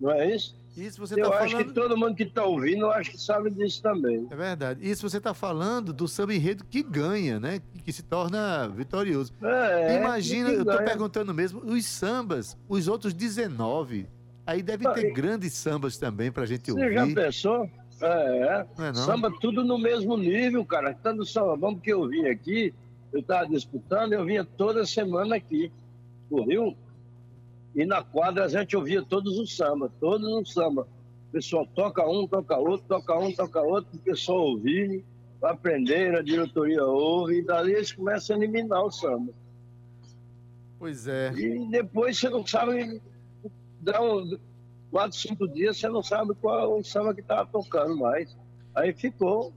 [0.00, 0.56] Não é isso?
[0.76, 1.68] Isso você eu está acho falando.
[1.68, 4.26] que todo mundo que está ouvindo, eu acho que sabe disso também.
[4.28, 4.80] É verdade.
[4.90, 7.60] Isso você está falando do samba enredo que ganha, né?
[7.84, 9.32] Que se torna vitorioso.
[9.40, 10.82] É, Imagina, que eu ganha.
[10.82, 14.08] perguntando mesmo, os sambas, os outros 19.
[14.46, 17.14] Aí deve ter grandes sambas também pra gente Você já ouvir.
[17.14, 17.70] pensou?
[18.00, 18.94] É, é não?
[18.94, 20.94] samba tudo no mesmo nível, cara.
[20.94, 22.74] Tanto samba, vamos que eu vim aqui,
[23.12, 25.70] eu estava disputando, eu vinha toda semana aqui,
[26.30, 26.76] no Rio.
[27.74, 30.86] E na quadra a gente ouvia todos os sambas, todos os sambas.
[31.28, 35.04] O pessoal toca um, toca outro, toca um, toca outro, o pessoal ouvir,
[35.40, 39.32] vai aprender, a diretoria ouve, e dali eles começam a eliminar o samba.
[40.78, 41.32] Pois é.
[41.32, 43.00] E depois você não sabe,
[43.80, 44.38] dá um,
[44.94, 48.36] quatro, cinco dias, você não sabe qual é o samba que estava tocando mais.
[48.72, 49.52] Aí ficou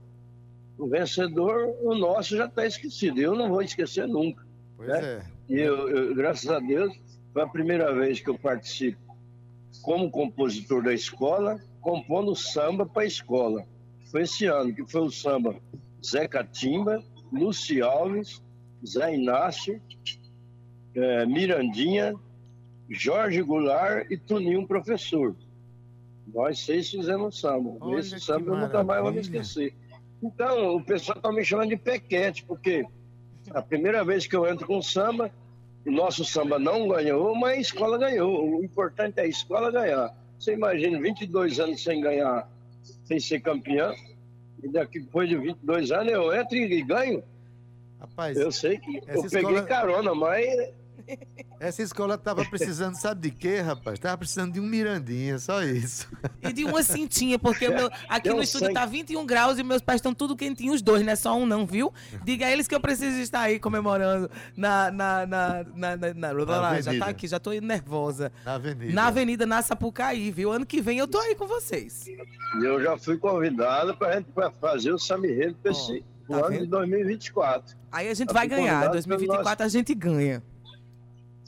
[0.76, 3.20] o vencedor, o nosso já está esquecido.
[3.20, 4.44] Eu não vou esquecer nunca.
[4.76, 5.00] Pois né?
[5.00, 5.22] é.
[5.48, 6.92] E eu, eu, graças a Deus,
[7.32, 8.98] foi a primeira vez que eu participo
[9.80, 13.64] como compositor da escola, compondo samba para a escola.
[14.10, 15.54] Foi esse ano que foi o samba
[16.04, 17.00] Zé Catimba,
[17.32, 18.42] Luci Alves,
[18.84, 19.80] Zé Inácio,
[20.96, 22.16] eh, Mirandinha,
[22.88, 25.34] Jorge Goulart e Tuninho Professor.
[26.32, 27.76] Nós seis fizemos samba.
[27.80, 29.74] Olha Esse samba eu nunca mais vou me esquecer.
[30.22, 32.84] Então, o pessoal está me chamando de pequete, porque
[33.50, 35.30] a primeira vez que eu entro com samba,
[35.86, 38.56] o nosso samba não ganhou, mas a escola ganhou.
[38.58, 40.14] O importante é a escola ganhar.
[40.38, 42.48] Você imagina, 22 anos sem ganhar,
[43.04, 43.94] sem ser campeão,
[44.62, 47.22] e daqui depois de 22 anos eu entro e ganho.
[48.00, 50.70] Rapaz, Eu sei que eu peguei escola- carona, mas
[51.60, 53.98] Essa escola tava precisando, sabe de quê, rapaz?
[53.98, 56.08] Tava precisando de um Mirandinha, só isso.
[56.42, 58.74] E de uma cintinha, porque o meu- aqui Eu no estúdio sei.
[58.74, 61.44] tá 21 graus e meus pais estão tudo quentinhos, os dois, não é só um
[61.46, 61.92] não, viu?
[62.24, 64.90] Diga a eles que eu preciso estar aí comemorando na...
[64.90, 66.32] na, na, na, na- na-
[66.82, 67.04] já avenida.
[67.04, 68.30] tá aqui, já tô nervosa.
[68.44, 68.92] Na avenida.
[68.92, 70.52] Na Avenida na Sapucaí, viu?
[70.52, 72.06] Ano que vem eu tô aí com vocês.
[72.06, 74.98] E eu já fui convidado para gente pra fazer o
[75.62, 76.60] para esse tá ano vendo?
[76.60, 77.76] de 2024.
[77.90, 78.72] Aí a gente Tá vai ganhar.
[78.84, 80.42] convidado 2024 a gente ganha.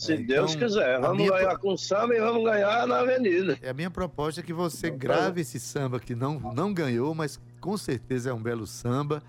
[0.00, 0.94] Se É, Deus então, quiser.
[0.96, 3.58] a Vamos ganhar pro- com samba e vamos ganhar na avenida.
[3.60, 7.14] É a minha proposta é que você Então, grave esse samba que não, não ganhou,
[7.14, 9.22] mas com certeza é um belo samba.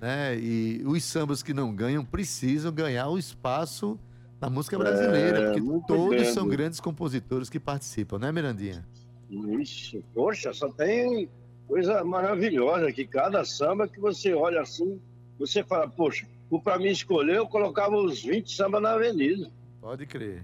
[0.00, 0.38] Né?
[0.38, 4.00] E os sambas que não ganham precisam ganhar o espaço
[4.40, 8.86] na música brasileira, É, porque todos bem, são grandes compositores que participam, né, Mirandinha?
[9.30, 11.28] Ixi, poxa, só tem
[11.68, 14.98] coisa maravilhosa que cada samba que você olha assim,
[15.38, 16.26] você fala, poxa,
[16.64, 19.50] para mim escolher, eu colocava os 20 sambas na avenida.
[19.86, 20.42] Pode crer.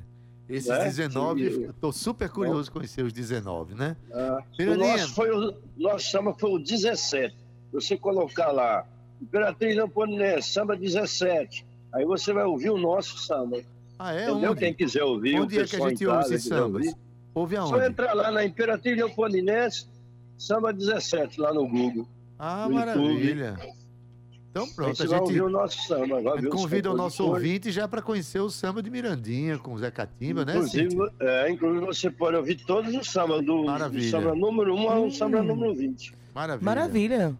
[0.48, 0.84] Esses Né?
[0.84, 3.96] 19, Que- eu tô super curioso em conhecer os 19, né?
[4.12, 7.34] Ah, o nosso, foi o nosso samba foi o 17.
[7.72, 8.86] Você colocar lá,
[9.20, 11.66] Imperatriz Leopoldinense, samba 17.
[11.92, 13.60] Aí você vai ouvir o nosso samba.
[13.98, 14.30] Ah, é?
[14.30, 14.52] Entendeu?
[14.52, 14.60] Onde?
[14.60, 16.86] Quem quiser ouvir, Onde é que a gente ouve esses sambas?
[16.86, 16.96] ouvir,
[17.34, 17.86] Ouve Só aonde?
[17.86, 19.86] entrar lá na Imperatriz Leopoldinense,
[20.38, 22.06] samba 17, lá no Google.
[22.38, 23.56] Ah, no YouTube.
[24.52, 26.20] Então pronto, a gente, o nosso samba.
[26.20, 28.90] Vai a ouvir gente os convida o nosso ouvinte já para conhecer o samba de
[28.90, 30.52] Mirandinha com o Zé Catimba, né?
[30.56, 31.12] Inclusive, Cíntia?
[31.20, 35.10] é, inclusive, você pode ouvir todos os sambas, do, do samba número 1 ao Hum.
[35.10, 36.12] samba número 20.
[36.34, 36.64] Maravilha.
[36.64, 37.36] Maravilha.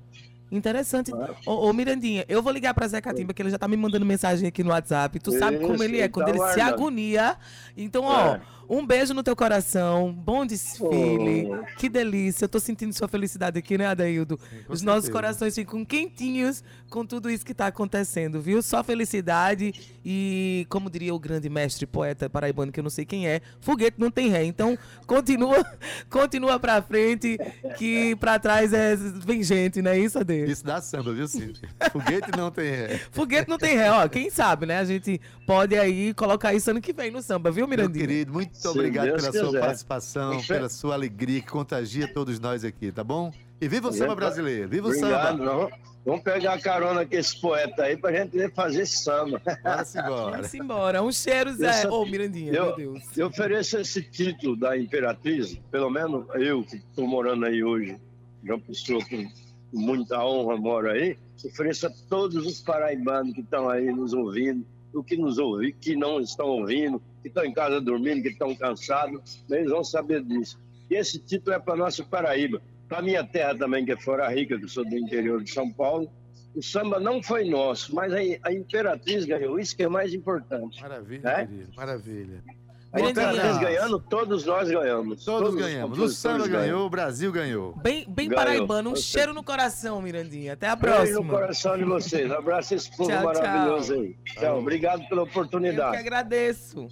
[0.51, 1.11] Interessante.
[1.47, 4.05] Ô, ô, Mirandinha, eu vou ligar pra Zé Catimba, que ele já tá me mandando
[4.05, 5.19] mensagem aqui no WhatsApp.
[5.19, 7.37] Tu sabe Isso, como ele é, quando tá ele se agonia.
[7.77, 8.41] Então, ó, É.
[8.73, 11.47] um beijo no teu coração, bom desfile.
[11.47, 11.77] Oh.
[11.77, 12.47] Que delícia.
[12.47, 14.39] Eu tô sentindo sua felicidade aqui, né, Adaildo?
[14.39, 18.63] com Os nossos corações ficam quentinhos com tudo isso que tá acontecendo, viu?
[18.63, 23.29] Só felicidade e, como diria o grande mestre poeta paraibano, que eu não sei quem
[23.29, 24.43] é, foguete não tem ré.
[24.43, 25.63] Então, continua,
[26.09, 27.37] continua pra frente,
[27.77, 30.51] que pra trás é, vem gente, não é isso, Ade?
[30.51, 31.69] Isso dá samba, viu, Cíntia?
[31.93, 33.01] Foguete não tem ré.
[33.13, 34.09] Foguete não tem ré, ó.
[34.09, 34.79] Quem sabe, né?
[34.79, 38.07] A gente pode aí colocar isso ano que vem no samba, viu, Meu Mirandinha?
[38.07, 39.61] querido, muito Se obrigado Deus pela sua quiser.
[39.61, 43.33] participação, Você- pela sua alegria que contagia todos nós aqui, tá bom?
[43.61, 44.17] E viva o samba Obrigado.
[44.35, 45.39] brasileiro, viva o Obrigado.
[45.39, 45.45] samba.
[45.45, 45.71] Nós
[46.05, 49.41] Vamos pegar carona com esse poeta aí pra gente fazer samba.
[49.63, 50.37] Bora-se embora.
[50.37, 51.01] Vamos embora.
[51.05, 51.89] Um cheiro, Zé.
[51.89, 53.03] Ô, Mirandinha, meu Eu, Deus.
[53.17, 57.97] eu ofereço esse título da Imperatriz, pelo menos eu que estou morando aí hoje,
[58.45, 59.25] João Pessoa, com
[59.73, 64.67] com muita honra moro aí, ofereço a todos os paraibanos que estão aí nos ouvindo,
[64.93, 68.55] o que nos ouvi, que não estão ouvindo, que estão em casa dormindo, que estão
[68.55, 70.59] cansados, eles vão saber disso.
[70.91, 74.59] E esse título é para nossa Paraíba, para minha terra também, que é Fora Rica,
[74.59, 76.11] que sou do interior de São Paulo.
[76.55, 80.83] O samba não foi nosso, mas a, a Imperatriz ganhou, isso que é mais importante.
[80.83, 81.47] Maravilha, É?
[81.47, 82.45] querido, maravilha.
[82.93, 83.27] A Mirandinha.
[83.33, 85.25] Imperatriz ganhando, todos nós ganhamos.
[85.25, 85.97] Todos os ganhamos.
[85.97, 86.63] O compositores samba ganham.
[86.67, 87.75] ganhou, o Brasil ganhou.
[87.77, 88.45] Bem, bem Ganhou.
[88.45, 88.91] paraibano.
[88.91, 90.53] Um Você- cheiro no coração, Mirandinha.
[90.53, 91.33] Até a Beijo no próxima.
[91.33, 92.31] coração de vocês.
[92.31, 94.17] Abraço esse povo Tchau, maravilhoso aí.
[94.39, 95.97] Tchau, obrigado pela Eu que oportunidade.
[95.97, 96.87] agradeço.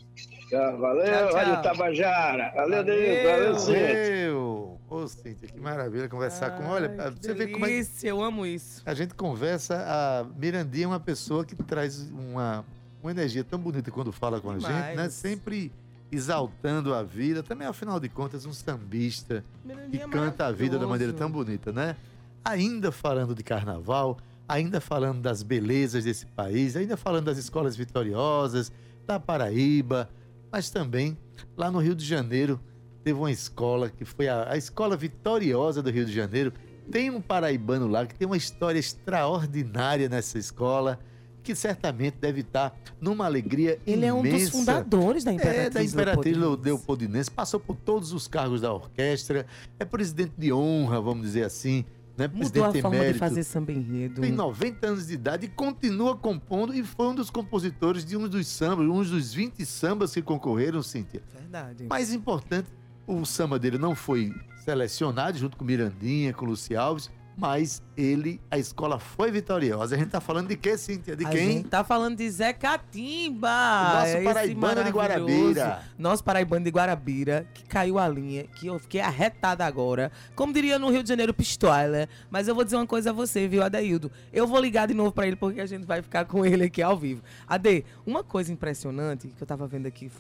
[0.49, 1.37] Tchau, valeu, Tchau, tchau.
[1.37, 2.53] Rádio Tabajara.
[2.57, 2.85] Valeu, Valeu.
[2.85, 3.67] Deus.
[3.67, 3.83] Valeu.
[3.85, 4.81] Meu!
[4.89, 6.65] Ô, Cíntia, que maravilha conversar com.
[6.67, 8.83] Olha, Ai, você que vê como é delícia, eu amo isso.
[8.85, 9.77] a gente conversa.
[9.87, 12.65] A Mirandinha é uma pessoa que traz uma,
[13.01, 14.91] uma energia tão bonita quando fala com a gente, né?
[14.91, 15.13] Demais.
[15.13, 15.71] Sempre
[16.11, 17.43] exaltando a vida.
[17.43, 19.45] Também, afinal de contas, um sambista
[19.91, 21.97] que é canta a vida da maneira tão bonita, né?
[22.45, 24.19] Ainda falando de carnaval,
[24.49, 28.73] ainda falando das belezas desse país, ainda falando das escolas vitoriosas,
[29.07, 30.09] da Paraíba,
[30.51, 31.17] mas também
[31.57, 32.61] lá no Rio de Janeiro
[33.05, 36.53] teve uma escola que foi a, a escola vitoriosa do Rio de Janeiro.
[36.91, 40.99] Tem um paraibano lá que tem uma história extraordinária nessa escola,
[41.43, 44.51] que certamente deve estar numa alegria Ele é um dos imensa.
[44.53, 45.67] fundadores da Imperatriz.
[45.67, 47.31] É, da Imperatriz Leopoldinense.
[47.31, 49.47] Passou por todos os cargos da orquestra,
[49.79, 51.85] é presidente de honra, vamos dizer assim,
[52.17, 52.29] né?
[52.29, 53.19] Mudou presidente a forma de emérito.
[53.19, 54.21] fazer samba enredo.
[54.21, 58.29] Tem 90 anos de idade e continua compondo e foi um dos compositores de um
[58.29, 61.23] dos sambas, um dos 20 sambas que concorreram, Cíntia.
[61.33, 61.87] Verdade.
[61.89, 62.69] Mais importante,
[63.07, 68.59] o samba dele não foi selecionado junto com Mirandinha, com Luci Alves, mas ele, a
[68.59, 69.95] escola foi vitoriosa.
[69.95, 71.17] A gente tá falando de quê, Cíntia?
[71.17, 71.53] De A quem?
[71.53, 73.49] gente tá falando de Zé Catimba.
[73.49, 74.91] O nosso esse paraibano de.
[74.91, 75.83] Guarabira.
[75.99, 80.13] Nosso paraibano de Guarabira, que caiu a linha, que eu fiquei arretada agora.
[80.37, 82.07] Como diria no Rio de Janeiro, pistola.
[82.31, 84.13] Mas eu vou dizer uma coisa a você, viu, Adaildo?
[84.33, 86.83] Eu vou ligar de novo pra ele, porque a gente vai ficar com ele aqui
[86.83, 87.23] ao vivo.
[87.49, 90.11] Ade, uma coisa impressionante que eu tava vendo aqui,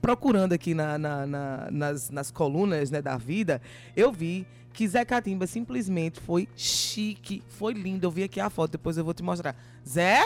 [0.00, 3.62] procurando aqui na- na- na- nas, nas colunas né, da vida,
[3.96, 8.06] eu vi que Zé Catimba simplesmente foi chique, foi lindo.
[8.06, 9.54] Eu vi aqui a foto, depois eu vou te mostrar.
[9.86, 10.20] Zé?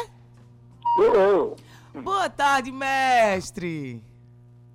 [0.99, 1.57] Eu.
[2.03, 4.03] Boa tarde, mestre.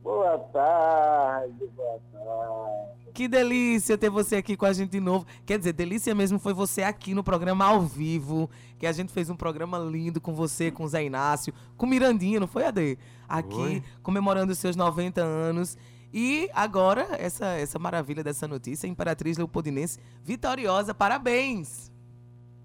[0.04, 2.92] Boa tarde, boa tarde.
[3.14, 5.26] Que delícia ter você aqui com a gente de novo.
[5.46, 9.30] Quer dizer, delícia mesmo foi você aqui no programa ao vivo, que a gente fez
[9.30, 12.98] um programa lindo com você, com o Zé Inácio, com Mirandinha, não foi, Ade?
[13.28, 13.84] Aqui, Foi.
[14.02, 15.78] comemorando os seus 90 anos.
[16.14, 20.94] E agora, essa, essa maravilha dessa notícia, a Imperatriz Leopoldinense vitoriosa.
[20.94, 21.92] Parabéns!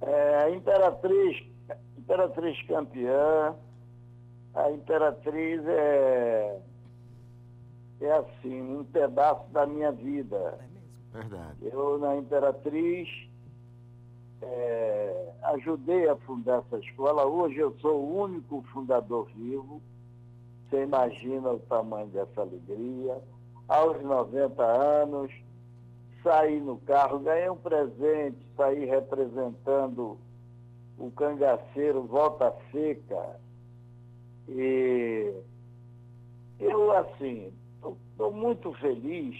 [0.01, 1.47] É, a Imperatriz,
[1.97, 3.55] Imperatriz campeã.
[4.55, 6.59] A Imperatriz é,
[8.01, 10.59] é assim, um pedaço da minha vida.
[11.13, 11.59] Verdade.
[11.63, 13.09] Eu, na Imperatriz,
[14.43, 17.25] é, ajudei a fundar essa escola.
[17.27, 19.81] Hoje eu sou o único fundador vivo.
[20.69, 23.23] Você imagina o tamanho dessa alegria.
[23.68, 25.33] Aos 90 anos,
[26.22, 30.18] saí no carro, ganhei um presente, saí representando
[30.98, 33.40] o cangaceiro Volta Seca.
[34.48, 35.33] E
[36.59, 37.52] eu, assim,
[38.11, 39.37] estou muito feliz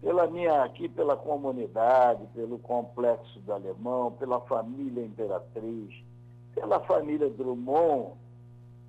[0.00, 5.94] pela minha aqui, pela comunidade, pelo complexo do Alemão, pela família Imperatriz,
[6.54, 8.14] pela família Drummond.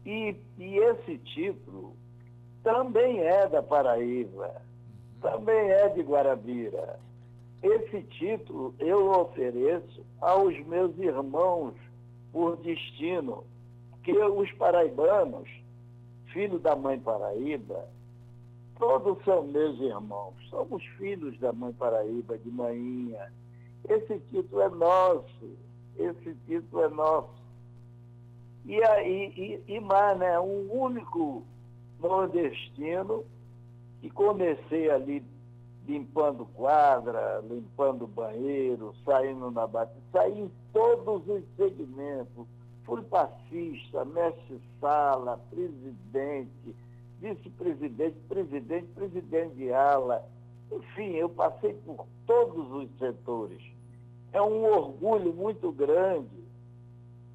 [0.06, 1.96] E, e esse título
[2.64, 4.62] também é da Paraíba,
[5.22, 7.00] também é de Guarabira.
[7.62, 11.74] Esse título eu ofereço aos meus irmãos
[12.32, 13.44] por destino,
[14.04, 15.50] que os paraibanos,
[16.28, 17.88] filho da mãe Paraíba,
[18.78, 23.32] todos são meus irmãos, somos filhos da mãe Paraíba, de manhinha.
[23.88, 25.58] Esse título é nosso,
[25.98, 27.44] esse título é nosso.
[28.66, 30.40] E aí, e, e mais, né?
[30.40, 31.44] Um único
[32.04, 33.24] nordestino
[34.02, 35.24] que comecei ali
[35.88, 42.46] limpando quadra, limpando banheiro, saindo na batida, saí em todos os segmentos.
[42.86, 46.76] Fui passista, mestre-sala, presidente,
[47.20, 50.26] vice-presidente, presidente, presidente de ala.
[50.70, 53.62] Enfim, eu passei por todos os setores.
[54.34, 56.44] É um orgulho muito grande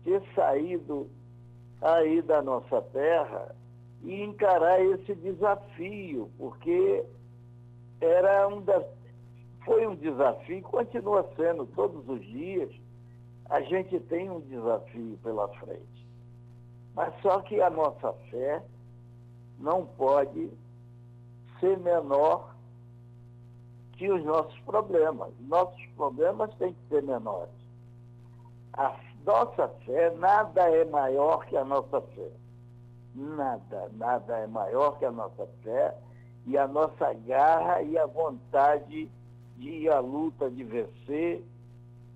[0.05, 1.09] ter saído
[1.81, 3.55] aí da nossa terra
[4.03, 7.05] e encarar esse desafio, porque
[8.01, 8.85] era um da-
[9.65, 12.71] foi um desafio, continua sendo todos os dias.
[13.51, 16.07] A gente tem um desafio pela frente.
[16.95, 18.63] Mas só que a nossa fé
[19.59, 20.51] não pode
[21.61, 22.55] ser menor
[23.93, 25.33] que os nossos problemas.
[25.41, 27.51] Nossos problemas têm que ser menores.
[28.75, 32.31] A nossa fé, nada é maior que a nossa fé.
[33.15, 35.97] Nada, nada é maior que a nossa fé
[36.47, 39.11] e a nossa garra e a vontade
[39.57, 41.45] de ir à luta, de vencer,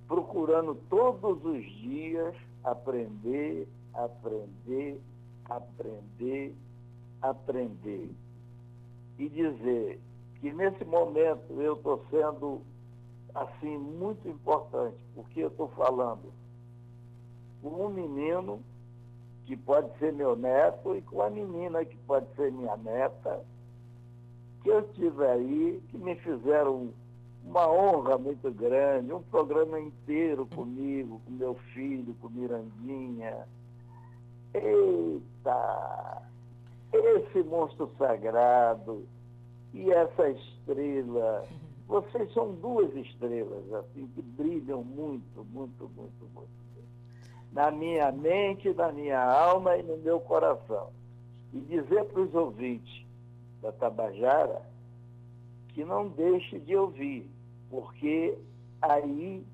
[0.06, 5.00] procurando todos os dias aprender, aprender,
[5.44, 6.54] aprender,
[7.20, 8.10] aprender.
[9.18, 10.00] E dizer
[10.40, 12.62] que nesse momento eu estou sendo
[13.34, 16.32] assim muito importante, porque eu estou falando
[17.62, 18.60] um menino
[19.46, 23.44] que pode ser meu neto e com uma menina que pode ser minha neta,
[24.62, 26.92] que eu tive aí, que me fizeram
[27.44, 33.46] uma honra muito grande, um programa inteiro comigo, com meu filho, com Mirandinha.
[34.54, 36.22] Eita!
[36.92, 39.04] Esse monstro sagrado
[39.74, 41.48] e essa estrela,
[41.88, 46.61] vocês são duas estrelas, assim, que brilham muito, muito, muito, muito
[47.52, 50.90] na minha mente, na minha alma e no meu coração.
[51.52, 53.04] E dizer para os ouvintes
[53.60, 54.62] da Tabajara
[55.68, 57.30] que não deixe de ouvir,
[57.70, 58.36] porque
[58.80, 59.44] aí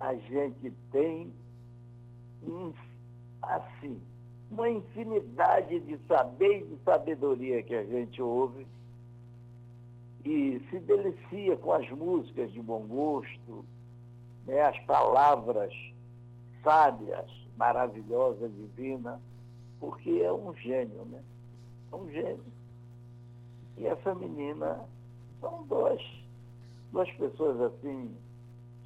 [0.00, 1.32] a gente tem
[3.42, 4.00] assim,
[4.50, 8.66] uma infinidade de saber e de sabedoria que a gente ouve
[10.24, 13.64] e se delicia com as músicas de bom gosto,
[14.46, 15.72] né, as palavras
[16.68, 19.18] sábias, maravilhosas, divinas,
[19.80, 21.22] porque é um gênio, né?
[21.90, 22.44] É um gênio.
[23.78, 24.84] E essa menina
[25.40, 26.02] são dois,
[26.92, 28.14] duas pessoas assim,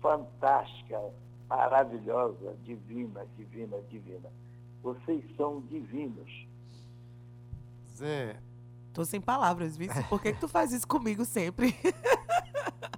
[0.01, 1.12] fantásticas,
[1.49, 4.30] maravilhosas, divina, divina, divina.
[4.80, 6.47] Vocês são divinos.
[7.97, 8.39] Zé,
[8.93, 10.03] Tô sem palavras, Vici.
[10.05, 11.74] Por que, que tu faz isso comigo sempre?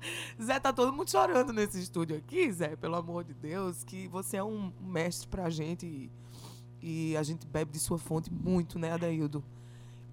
[0.42, 4.36] Zé, tá todo mundo chorando nesse estúdio aqui, Zé, pelo amor de Deus, que você
[4.36, 6.10] é um mestre pra gente e,
[6.82, 9.42] e a gente bebe de sua fonte muito, né, Adaildo?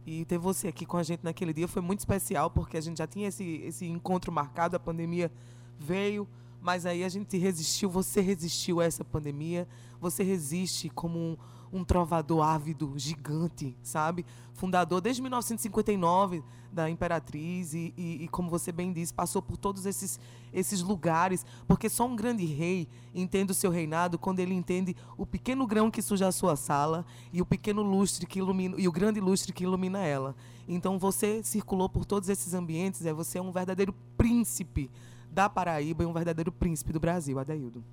[0.06, 2.98] E ter você aqui com a gente naquele dia foi muito especial, porque a gente
[2.98, 5.32] já tinha esse, esse encontro marcado, a pandemia
[5.78, 6.28] veio,
[6.62, 9.68] Mas aí a gente resistiu, você resistiu a essa pandemia,
[10.00, 11.38] você resiste como um,
[11.72, 14.26] um trovador ávido, gigante, sabe?
[14.54, 19.86] Fundador desde 1959 da Imperatriz e, e, e, como você bem disse, passou por todos
[19.86, 20.20] esses,
[20.54, 25.26] esses lugares, porque só um grande rei entende o seu reinado quando ele entende o
[25.26, 28.92] pequeno grão que suja a sua sala e o pequeno lustre que ilumina e o
[28.92, 30.36] grande lustre que ilumina ela.
[30.68, 34.90] Então você circulou por todos esses ambientes, é você é um verdadeiro príncipe
[35.30, 37.84] da Paraíba e um verdadeiro príncipe do Brasil, Adaildo.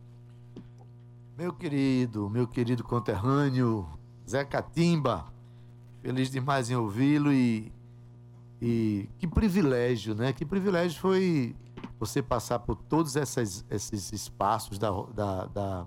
[1.38, 3.88] Meu querido, meu querido conterrâneo,
[4.28, 5.32] Zé Catimba,
[6.02, 7.72] feliz demais em ouvi-lo e,
[8.60, 10.32] e que privilégio, né?
[10.32, 11.54] Que privilégio foi
[11.96, 15.86] você passar por todos essas, esses espaços da, da, da,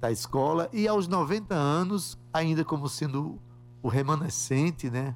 [0.00, 3.38] da escola e aos 90 anos, ainda como sendo
[3.82, 5.14] o remanescente, né?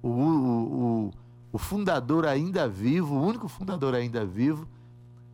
[0.00, 1.10] O, o, o,
[1.50, 4.68] o fundador ainda vivo, o único fundador ainda vivo,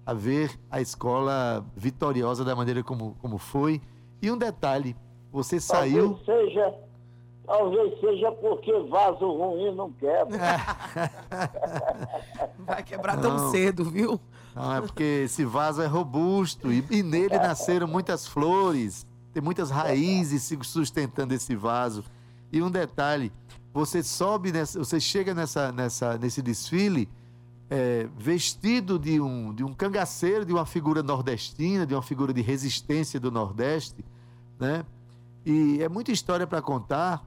[0.05, 3.81] a ver a escola vitoriosa da maneira como, como foi.
[4.21, 4.97] E um detalhe,
[5.31, 6.19] você saiu.
[6.27, 6.75] Talvez seja,
[7.47, 10.39] talvez seja porque vaso ruim não quebra.
[12.59, 14.21] Vai quebrar tão não, cedo, viu?
[14.55, 19.71] Não, é porque esse vaso é robusto e, e nele nasceram muitas flores, tem muitas
[19.71, 22.05] raízes sustentando esse vaso.
[22.53, 23.33] E um detalhe,
[23.73, 27.09] você sobe, nessa, você chega nessa, nessa, nesse desfile
[27.73, 32.43] é, vestido de um, de um cangaceiro, de uma figura nordestina, de uma figura de
[32.43, 34.05] resistência do Nordeste,
[34.61, 34.85] né?
[35.43, 37.27] E é muita história para contar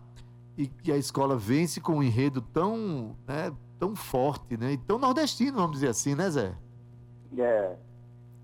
[0.55, 4.73] e que a escola vence com um enredo tão, né, tão forte, né?
[4.73, 6.55] E tão nordestino, vamos dizer assim, né, Zé?
[7.39, 7.75] É.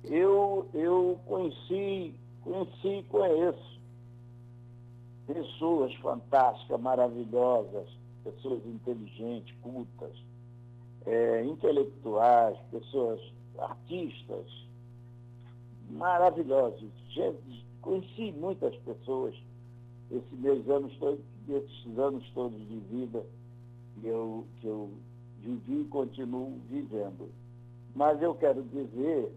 [0.03, 3.79] Eu, eu conheci, conheci e conheço
[5.27, 7.87] pessoas fantásticas, maravilhosas,
[8.23, 10.30] pessoas inteligentes, cultas,
[11.05, 13.19] é, intelectuais, pessoas
[13.57, 14.45] artistas
[15.89, 16.89] maravilhosos.
[17.09, 19.35] Gente, conheci muitas pessoas
[20.09, 23.25] esses meus anos todos, esses anos todos de vida
[23.99, 24.91] que eu, que eu
[25.39, 27.29] vivi e continuo vivendo.
[27.95, 29.33] Mas eu quero dizer,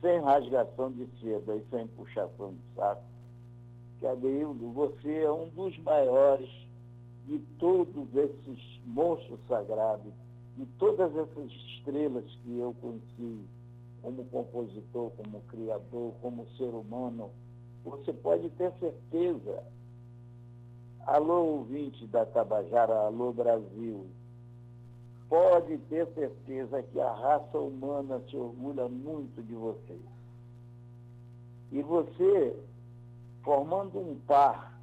[0.00, 3.02] sem rasgação de seda e sem puxação de saco,
[3.98, 6.48] que Adeildo, você é um dos maiores
[7.26, 10.12] de todos esses monstros sagrados
[10.60, 13.46] de todas essas estrelas que eu conheci
[14.02, 17.30] como compositor, como criador, como ser humano,
[17.82, 19.64] você pode ter certeza.
[21.06, 24.06] Alô, ouvinte da Tabajara, alô, Brasil.
[25.30, 29.98] Pode ter certeza que a raça humana se orgulha muito de você.
[31.72, 32.54] E você,
[33.42, 34.78] formando um par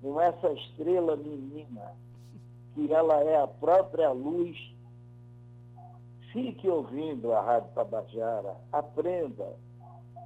[0.00, 1.92] com essa estrela menina,
[2.74, 4.75] que ela é a própria luz
[6.36, 9.56] Fique ouvindo a Rádio Tabajara, aprenda,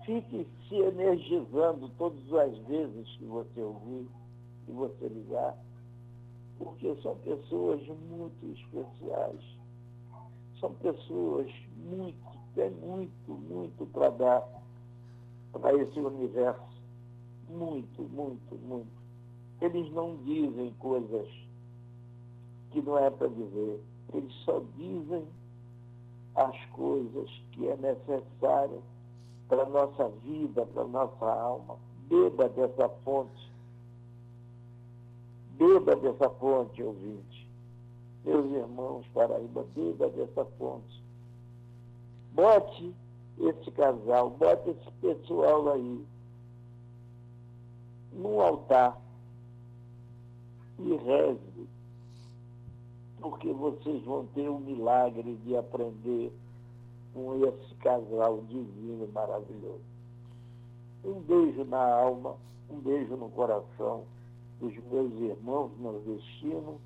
[0.05, 4.09] fique se energizando todas as vezes que você ouvir
[4.67, 5.57] e você ligar,
[6.59, 9.41] porque são pessoas muito especiais.
[10.59, 14.49] São pessoas muito, tem muito, muito para dar
[15.53, 16.83] para esse universo.
[17.49, 18.91] Muito, muito, muito.
[19.61, 21.29] Eles não dizem coisas
[22.73, 23.81] que não é para dizer.
[24.13, 25.25] Eles só dizem
[26.41, 28.83] as coisas que é necessário
[29.47, 31.77] para a nossa vida, para a nossa alma.
[32.09, 33.53] Beba dessa fonte.
[35.53, 37.49] Beba dessa fonte, ouvinte.
[38.25, 41.03] Meus irmãos Paraíba, beba dessa fonte.
[42.33, 42.95] Bote
[43.39, 46.07] esse casal, bote esse pessoal aí
[48.13, 48.99] no altar
[50.79, 51.69] e reze
[53.21, 56.33] porque vocês vão ter o milagre de aprender
[57.13, 59.83] com esse casal divino e maravilhoso.
[61.05, 62.37] Um beijo na alma,
[62.69, 64.05] um beijo no coração
[64.61, 66.77] dos meus irmãos nordestinos,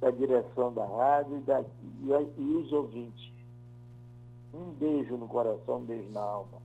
[0.00, 3.32] da direção da rádio e, da, e, e os ouvintes.
[4.52, 6.60] Um beijo no coração, um beijo na alma.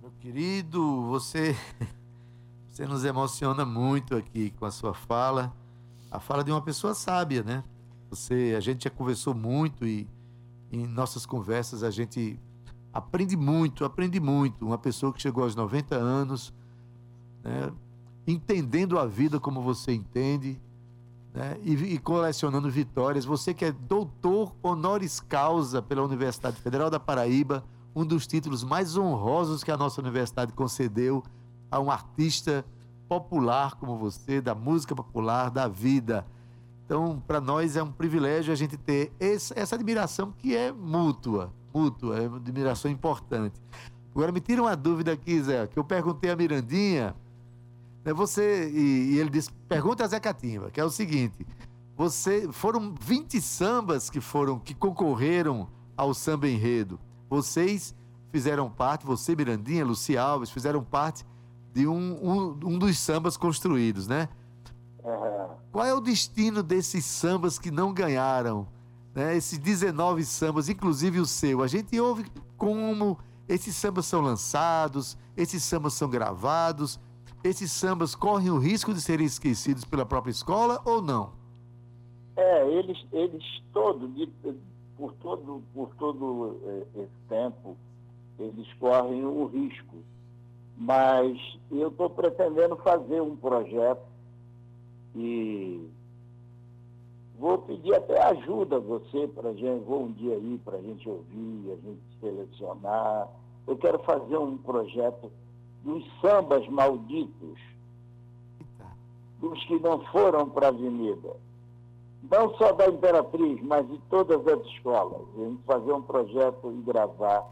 [0.00, 1.54] Meu querido, você,
[2.70, 5.52] você nos emociona muito aqui com a sua fala
[6.14, 7.64] a fala de uma pessoa sábia, né?
[8.08, 10.08] Você, a gente já conversou muito e
[10.70, 12.38] em nossas conversas a gente
[12.92, 14.64] aprende muito, aprende muito.
[14.64, 16.54] Uma pessoa que chegou aos 90 anos,
[17.42, 17.72] né?
[18.28, 20.60] entendendo a vida como você entende,
[21.34, 21.58] né?
[21.64, 23.24] e, e colecionando vitórias.
[23.24, 28.96] Você que é doutor honoris causa pela Universidade Federal da Paraíba, um dos títulos mais
[28.96, 31.24] honrosos que a nossa universidade concedeu
[31.72, 32.64] a um artista
[33.20, 36.26] popular como você, da música popular, da vida.
[36.84, 42.18] Então, para nós é um privilégio a gente ter essa admiração que é mútua, mútua,
[42.18, 43.60] é uma admiração importante.
[44.10, 47.14] Agora me tira uma dúvida aqui, Zé, que eu perguntei a Mirandinha,
[48.04, 51.46] né, você, e, e ele disse, pergunta a Zé Catimba, que é o seguinte,
[51.96, 56.98] você, foram 20 sambas que foram, que concorreram ao samba enredo.
[57.30, 57.94] Vocês
[58.30, 61.24] fizeram parte, você, Mirandinha, Luci Alves, fizeram parte
[61.74, 64.28] de um, um, um dos sambas construídos, né?
[65.72, 68.66] Qual é o destino desses sambas que não ganharam?
[69.12, 69.36] Né?
[69.36, 71.62] Esses 19 sambas, inclusive o seu.
[71.62, 72.24] A gente ouve
[72.56, 73.18] como
[73.48, 77.00] esses sambas são lançados, esses sambas são gravados,
[77.42, 81.32] esses sambas correm o risco de serem esquecidos pela própria escola ou não?
[82.36, 84.32] É, eles, eles todos, de-
[84.96, 87.76] por todo, por todo eh, esse tempo,
[88.38, 89.96] eles correm o risco.
[90.76, 91.38] Mas
[91.70, 94.02] eu estou pretendendo fazer um projeto
[95.14, 95.88] e
[97.38, 101.08] vou pedir até ajuda a você para gente, vou um dia aí para a gente
[101.08, 103.28] ouvir, a gente selecionar.
[103.66, 105.30] Eu quero fazer um projeto
[105.84, 107.58] dos sambas malditos,
[109.40, 111.36] dos que não foram para a avenida
[112.30, 115.22] não só da Imperatriz, mas de todas as escolas.
[115.36, 117.44] A gente fazer um projeto e gravar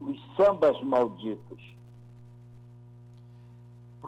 [0.00, 1.77] os sambas malditos.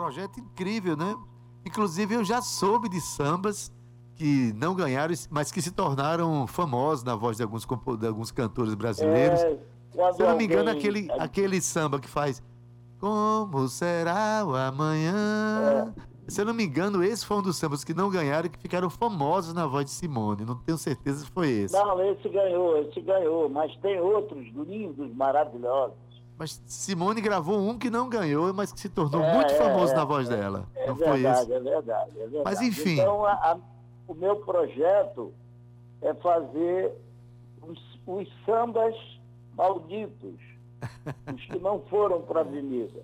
[0.00, 1.14] Projeto incrível, né?
[1.62, 3.70] Inclusive eu já soube de sambas
[4.16, 7.66] que não ganharam, mas que se tornaram famosos na voz de alguns,
[7.98, 9.40] de alguns cantores brasileiros.
[9.40, 9.58] É,
[10.14, 12.42] Se eu não me engano, aquele, aquele samba que faz
[12.98, 15.92] Como será o amanhã?
[16.26, 18.58] Se eu não me engano, esse foi um dos sambas que não ganharam e que
[18.58, 20.46] ficaram famosos na voz de Simone.
[20.46, 21.74] Não tenho certeza se foi esse.
[21.74, 26.09] Não, esse ganhou, esse ganhou, mas tem outros lindos, maravilhosos.
[26.40, 29.92] Mas Simone gravou um que não ganhou, mas que se tornou É, muito é, famoso
[29.92, 30.36] é, na voz é.
[30.38, 30.66] dela.
[30.74, 31.52] É não foi verdade, esse?
[31.52, 32.42] é verdade, é verdade.
[32.46, 32.94] Mas, enfim.
[32.98, 33.58] Então, a- a-
[34.08, 35.34] o meu projeto
[36.00, 36.92] é fazer
[37.60, 38.94] os, os sambas
[39.54, 40.40] malditos,
[41.34, 43.02] os que não foram para a avenida.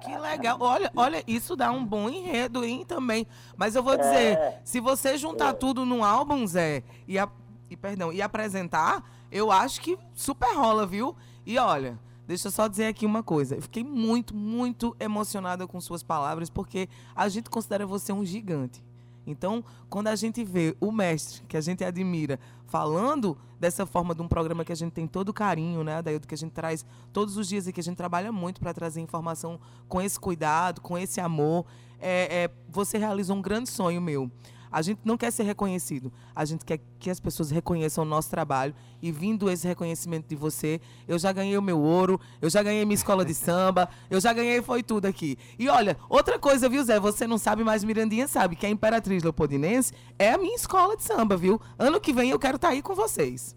[0.00, 0.56] Que legal.
[0.60, 3.28] Olha, olha, isso dá um bom enredo, hein, também.
[3.56, 4.60] Mas eu vou dizer, É.
[4.64, 7.28] se você juntar tudo num álbum, Zé, e, a-
[7.70, 11.14] e, perdão, e apresentar, eu acho que super rola, viu?
[11.46, 11.96] E olha,
[12.26, 13.56] deixa eu só dizer aqui uma coisa.
[13.56, 18.82] Eu fiquei muito, muito emocionada com suas palavras, porque a gente considera você um gigante.
[19.26, 24.20] Então, quando a gente vê o mestre, que a gente admira, falando dessa forma de
[24.20, 27.36] um programa que a gente tem todo carinho, né, Adaildo, que a gente traz todos
[27.36, 29.58] os dias e que a gente trabalha muito para trazer informação
[29.88, 31.64] com esse cuidado, com esse amor,
[31.98, 34.30] é, é, você realizou um grande sonho meu.
[34.74, 38.28] A gente não quer ser reconhecido, a gente quer que as pessoas reconheçam o nosso
[38.28, 42.60] trabalho e vindo esse reconhecimento de você, eu já ganhei o meu ouro, eu já
[42.60, 45.38] ganhei minha escola de samba, eu já ganhei foi tudo aqui.
[45.56, 49.22] E olha, outra coisa, viu, Zé, você não sabe, mas Mirandinha sabe que a Imperatriz
[49.22, 51.60] Leopoldinense é a minha escola de samba, viu?
[51.78, 53.56] Ano que vem eu quero estar aí com vocês.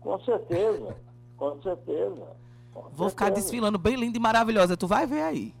[0.00, 0.96] Com certeza,
[1.36, 2.26] com certeza.
[2.74, 5.54] com Vou ficar desfilando bem linda e maravilhosa, tu vai ver aí.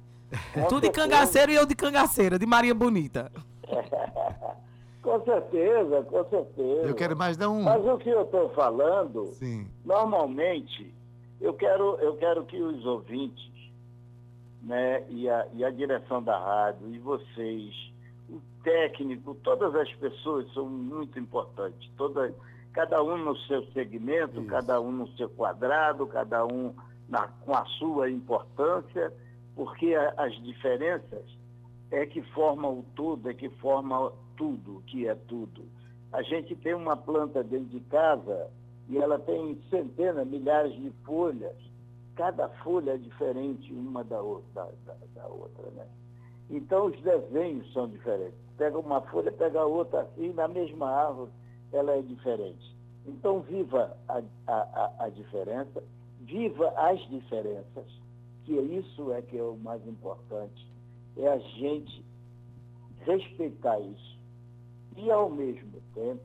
[0.52, 3.30] Com Tu de cangaceiro e eu de cangaceira, de Maria Bonita.
[5.06, 6.88] Com certeza, com certeza.
[6.88, 7.62] Eu quero mais dar um.
[7.62, 9.68] Mas o que eu estou falando, Sim.
[9.84, 10.92] normalmente,
[11.40, 13.52] eu quero, eu quero que os ouvintes,
[14.62, 17.72] né, e a, e a direção da rádio, e vocês,
[18.28, 21.88] o técnico, todas as pessoas são muito importantes.
[21.96, 22.34] Toda,
[22.72, 26.74] cada um no seu segmento, cada um no seu quadrado, cada um
[27.08, 29.12] na- com a sua importância,
[29.54, 31.22] porque a- as diferenças
[31.92, 35.64] é que formam o tudo, é que forma tudo, que é tudo.
[36.12, 38.50] A gente tem uma planta dentro de casa
[38.88, 41.56] e ela tem centenas, milhares de folhas.
[42.14, 45.86] Cada folha é diferente uma da outra, da, da outra, né?
[46.48, 48.38] Então os desenhos são diferentes.
[48.56, 51.30] Pega uma folha, pega outra assim, na mesma árvore,
[51.72, 52.74] ela é diferente.
[53.04, 55.82] Então viva a, a, a, a diferença,
[56.20, 57.86] viva as diferenças,
[58.44, 60.66] que isso é que é o mais importante.
[61.16, 62.04] É a gente
[63.04, 64.15] respeitar isso
[64.96, 66.22] e, ao mesmo tempo,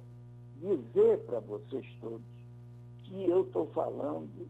[0.56, 2.22] dizer para vocês todos
[3.04, 4.48] que eu estou falando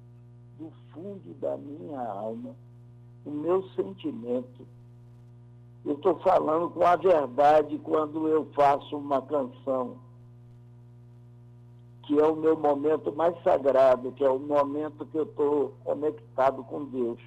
[0.59, 2.55] do fundo da minha alma,
[3.25, 4.67] o meu sentimento.
[5.83, 9.97] Eu estou falando com a verdade quando eu faço uma canção,
[12.03, 16.63] que é o meu momento mais sagrado, que é o momento que eu estou conectado
[16.65, 17.19] com Deus.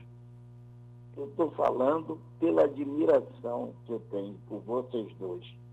[1.16, 5.63] Eu estou falando pela admiração que eu tenho por vocês dois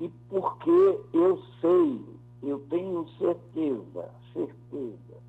[0.00, 2.04] e porque eu sei,
[2.42, 5.22] eu tenho certeza, certeza,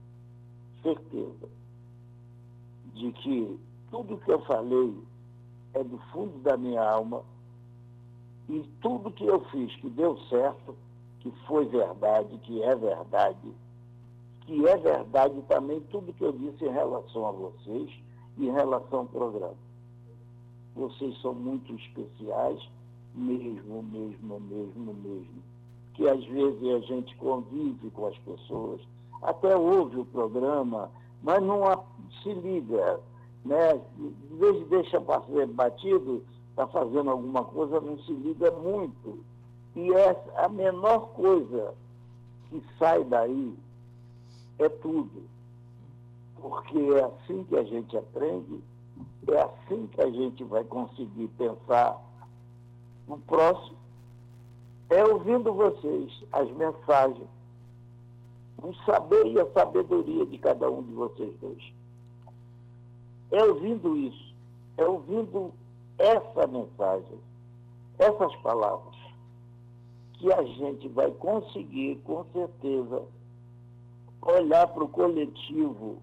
[0.82, 1.50] certeza
[2.94, 3.60] de que
[3.92, 4.94] tudo que eu falei
[5.74, 7.24] é do fundo da minha alma
[8.50, 10.76] e tudo que eu fiz que deu certo,
[11.20, 13.54] que foi verdade, que é verdade,
[14.42, 17.92] que é verdade também tudo que eu disse em relação a vocês
[18.38, 19.68] e em relação ao programa.
[20.76, 22.70] Vocês são muito especiais,
[23.18, 25.44] mesmo, mesmo, mesmo, mesmo.
[25.94, 28.82] Que às vezes a gente convive com as pessoas,
[29.24, 30.92] até ouve o programa,
[31.24, 31.64] mas não
[32.22, 33.00] se liga,
[33.44, 33.72] né?
[33.72, 39.20] Às vezes deixa passar batido, está fazendo alguma coisa, não se liga muito.
[39.76, 41.74] E é a menor coisa
[42.50, 43.54] que sai daí
[44.60, 45.24] é tudo.
[46.40, 48.62] Porque é assim que a gente aprende,
[49.28, 52.00] é assim que a gente vai conseguir pensar
[53.08, 53.78] no próximo.
[54.90, 57.28] É ouvindo vocês, as mensagens,
[58.62, 61.74] o saber e a sabedoria de cada um de vocês dois.
[63.32, 64.34] É ouvindo isso,
[64.78, 65.52] é ouvindo
[65.98, 67.20] essa mensagem,
[68.00, 68.96] essas palavras,
[70.14, 73.04] que a gente vai conseguir, com certeza,
[74.22, 75.98] olhar para o coletivo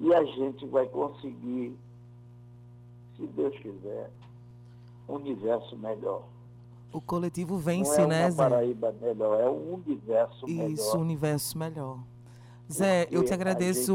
[0.00, 1.76] e a gente vai conseguir,
[3.16, 4.10] se Deus quiser,
[5.14, 6.22] universo melhor.
[6.92, 8.36] O coletivo Não vence, é né, Zé?
[8.48, 10.70] Paraíba melhor, é um universo melhor.
[10.70, 11.98] Isso, universo melhor.
[12.70, 13.94] Zé, eu Porque te a agradeço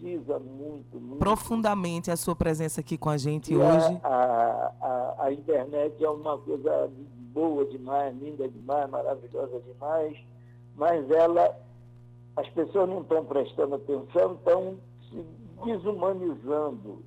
[0.00, 1.18] muito, muito.
[1.18, 4.00] profundamente a sua presença aqui com a gente E hoje.
[4.02, 6.90] A, a, a internet é uma coisa
[7.32, 10.16] boa demais, linda demais, maravilhosa demais,
[10.76, 11.56] mas ela,
[12.36, 14.76] as pessoas não estão prestando atenção, estão
[15.10, 15.24] se
[15.64, 17.02] desumanizando.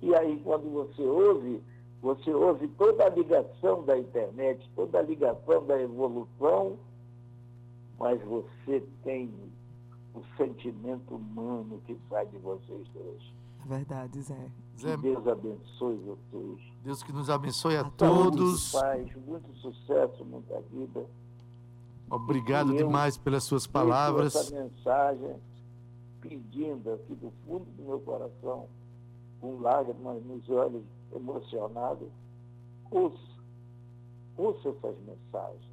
[0.00, 1.60] E aí, quando você ouve,
[2.00, 6.78] você ouve toda a ligação da internet, toda a ligação da evolução,
[7.98, 9.32] mas você tem
[10.14, 13.22] o sentimento humano que sai de vocês dois.
[13.64, 14.50] É verdade, Zé.
[14.78, 16.60] Zé, Que Deus abençoe vocês.
[16.84, 18.72] Deus que nos abençoe a Saúde, todos.
[18.72, 21.04] Paz, muito sucesso, muita vida.
[22.10, 24.34] Obrigado demais pelas suas palavras.
[24.34, 25.36] Essa mensagem
[26.20, 28.66] pedindo aqui do fundo do meu coração,
[29.40, 30.82] com lágrimas nos olhos,
[31.14, 32.10] emocionado,
[32.90, 33.18] ouça,
[34.36, 35.68] ouça essas mensagens.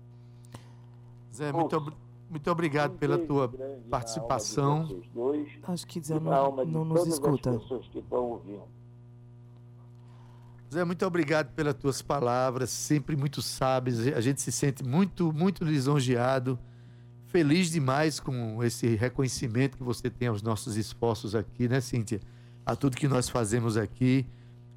[1.34, 1.94] Zé, muito, ob-
[2.30, 3.52] muito obrigado pela beijo tua
[3.90, 4.88] participação.
[5.14, 7.60] dois Acho que Zé na alma não, não nos escuta.
[10.74, 14.08] Zé, muito obrigado pelas tuas palavras, sempre muito sábias.
[14.08, 16.58] A gente se sente muito, muito lisonjeado,
[17.28, 22.20] feliz demais com esse reconhecimento que você tem aos nossos esforços aqui, né, Cíntia?
[22.66, 24.26] A tudo que nós fazemos aqui.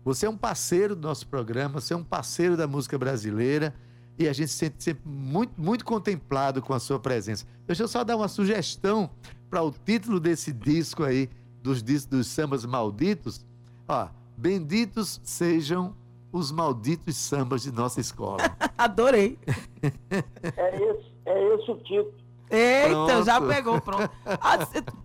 [0.08, 3.74] Você é um parceiro do nosso programa, você é um parceiro da música brasileira
[4.18, 7.44] e a gente se sente sempre muito, muito contemplado com a sua presença.
[7.66, 9.10] Deixa eu só dar uma sugestão
[9.50, 11.28] para o título desse disco aí,
[11.62, 13.44] dos discos dos sambas malditos.
[13.86, 15.94] Ó, benditos sejam
[16.32, 18.38] os malditos sambas de nossa escola.
[18.78, 19.38] Adorei.
[20.56, 22.14] É esse, é esse o título.
[22.50, 23.24] Eita, Pronto.
[23.24, 24.10] já pegou, pronto.
[24.40, 24.58] Ah,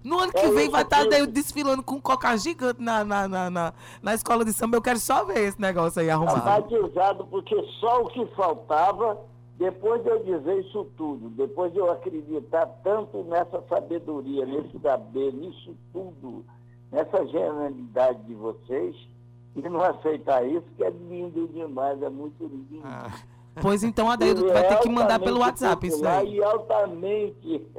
[0.04, 1.28] no ano que vem vai estar mesmo.
[1.28, 4.78] desfilando com um coca gigante na, na, na, na, na escola de samba.
[4.78, 6.42] Eu quero só ver esse negócio aí Tá arrumado.
[6.44, 9.18] batizado porque só o que faltava,
[9.58, 15.34] depois de eu dizer isso tudo, depois de eu acreditar tanto nessa sabedoria, nesse saber,
[15.34, 16.46] nisso tudo,
[16.92, 18.96] nessa genialidade de vocês,
[19.56, 22.82] e não aceitar isso, que é lindo demais, é muito lindo.
[23.62, 26.36] Pois então, Ele vai ter que mandar pelo WhatsApp isso aí.
[26.36, 27.66] E altamente.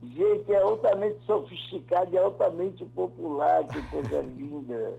[0.00, 4.94] Gente, é altamente sofisticado e altamente popular, que coisa linda.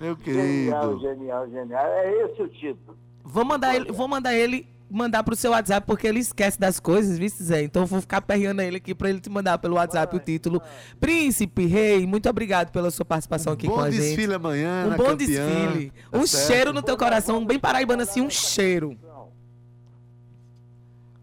[0.00, 1.00] Meu Genial, querido.
[1.00, 1.86] genial, genial.
[1.86, 2.96] É esse o título.
[3.22, 7.18] Vou mandar ele, vou mandar ele mandar pro seu WhatsApp, porque ele esquece das coisas,
[7.18, 7.62] viu, Zé?
[7.62, 10.60] Então eu vou ficar perreando ele aqui pra ele te mandar pelo WhatsApp o título.
[10.98, 14.00] Príncipe, rei, muito obrigado pela sua participação aqui com Bom a gente.
[14.00, 14.86] desfile amanhã.
[14.86, 15.92] Um bom campeã, desfile.
[16.10, 16.46] tá um certo?
[16.46, 18.96] cheiro no teu coração, um bem paraibano assim, um cheiro.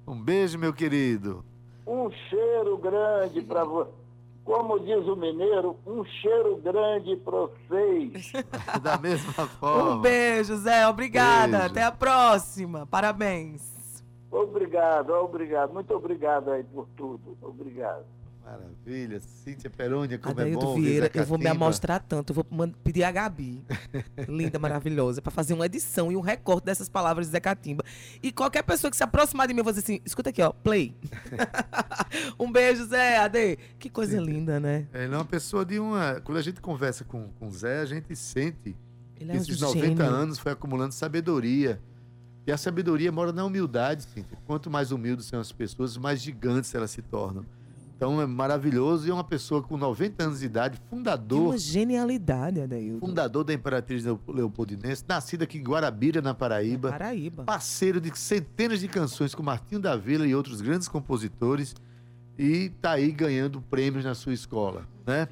[0.07, 1.43] Um beijo, meu querido.
[1.85, 4.06] Um cheiro grande para você.
[4.47, 8.31] Como diz o mineiro, um cheiro grande para vocês.
[8.81, 9.95] Da mesma forma.
[9.95, 10.87] Um beijo, Zé.
[10.87, 11.57] Obrigada.
[11.57, 11.71] Beijo.
[11.71, 12.85] Até a próxima.
[12.85, 14.01] Parabéns.
[14.31, 15.73] Obrigado, obrigado.
[15.73, 17.37] Muito obrigado aí por tudo.
[17.41, 18.05] Obrigado.
[18.47, 19.19] Maravilha.
[19.19, 20.71] Cíntia Perônia, como é Adaildo bom.
[20.71, 22.31] ouvir Vieira, eu vou me amostrar tanto.
[22.31, 22.45] Eu vou
[22.81, 23.61] pedir a Gabi,
[24.25, 27.83] linda, maravilhosa, pra fazer uma edição e um recorte dessas palavras de Zé Catimba.
[28.23, 30.53] E qualquer pessoa que se aproximar de mim, eu vou dizer assim: escuta aqui, ó,
[30.53, 30.95] play.
[32.39, 33.57] um beijo, Zé, Ade.
[33.77, 34.87] Que coisa linda, né?
[34.93, 36.21] Ele é uma pessoa de uma.
[36.21, 38.77] Quando a gente conversa com, com o Zé, a gente sente
[39.19, 39.75] Ele que é um esses gênio.
[39.75, 41.81] 90 anos foi acumulando sabedoria.
[42.45, 44.37] E a sabedoria mora na humildade, Cíntia.
[44.45, 47.43] Quanto mais humildes são as pessoas, mais gigantes elas se tornam.
[47.97, 52.61] Então é maravilhoso e é uma pessoa com 90 anos de idade, fundador, uma genialidade,
[52.61, 52.99] Adaildo.
[52.99, 56.91] fundador da Imperatriz Leo- Leopoldinense, nascido aqui em Guarabira, na Paraíba.
[56.91, 57.43] Paraíba.
[57.43, 61.75] parceiro de centenas de canções com Martinho da Vila e outros grandes compositores.
[62.37, 65.27] e tá aí ganhando prêmios na sua escola, né?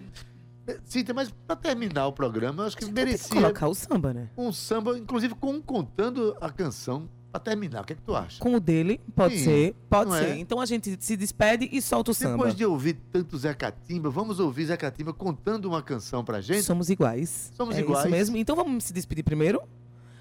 [0.86, 4.28] Cíntia, mas para terminar o programa, eu acho que que merecia colocar o samba, né?
[4.36, 7.81] um samba, inclusive com contando a canção para terminar.
[7.81, 8.39] O que é que tu acha?
[8.39, 10.25] Com o dele, pode Sim, ser, pode ser.
[10.25, 10.38] é?
[10.38, 12.38] Então a gente se despede e solta o samba.
[12.38, 16.63] Depois de ouvir tanto Zé Catimba, vamos ouvir Zé Catimba contando uma canção pra gente?
[16.63, 17.51] Somos iguais.
[17.55, 18.05] Somos é iguais.
[18.05, 18.38] isso mesmo.
[18.38, 19.61] Então vamos se despedir primeiro?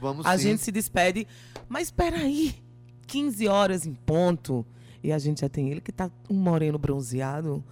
[0.00, 0.44] Vamos A sim.
[0.44, 1.26] gente se despede.
[1.68, 2.56] Mas espera aí,
[3.06, 4.66] 15 horas em ponto.
[5.02, 7.62] E a gente já tem ele que tá um moreno bronzeado.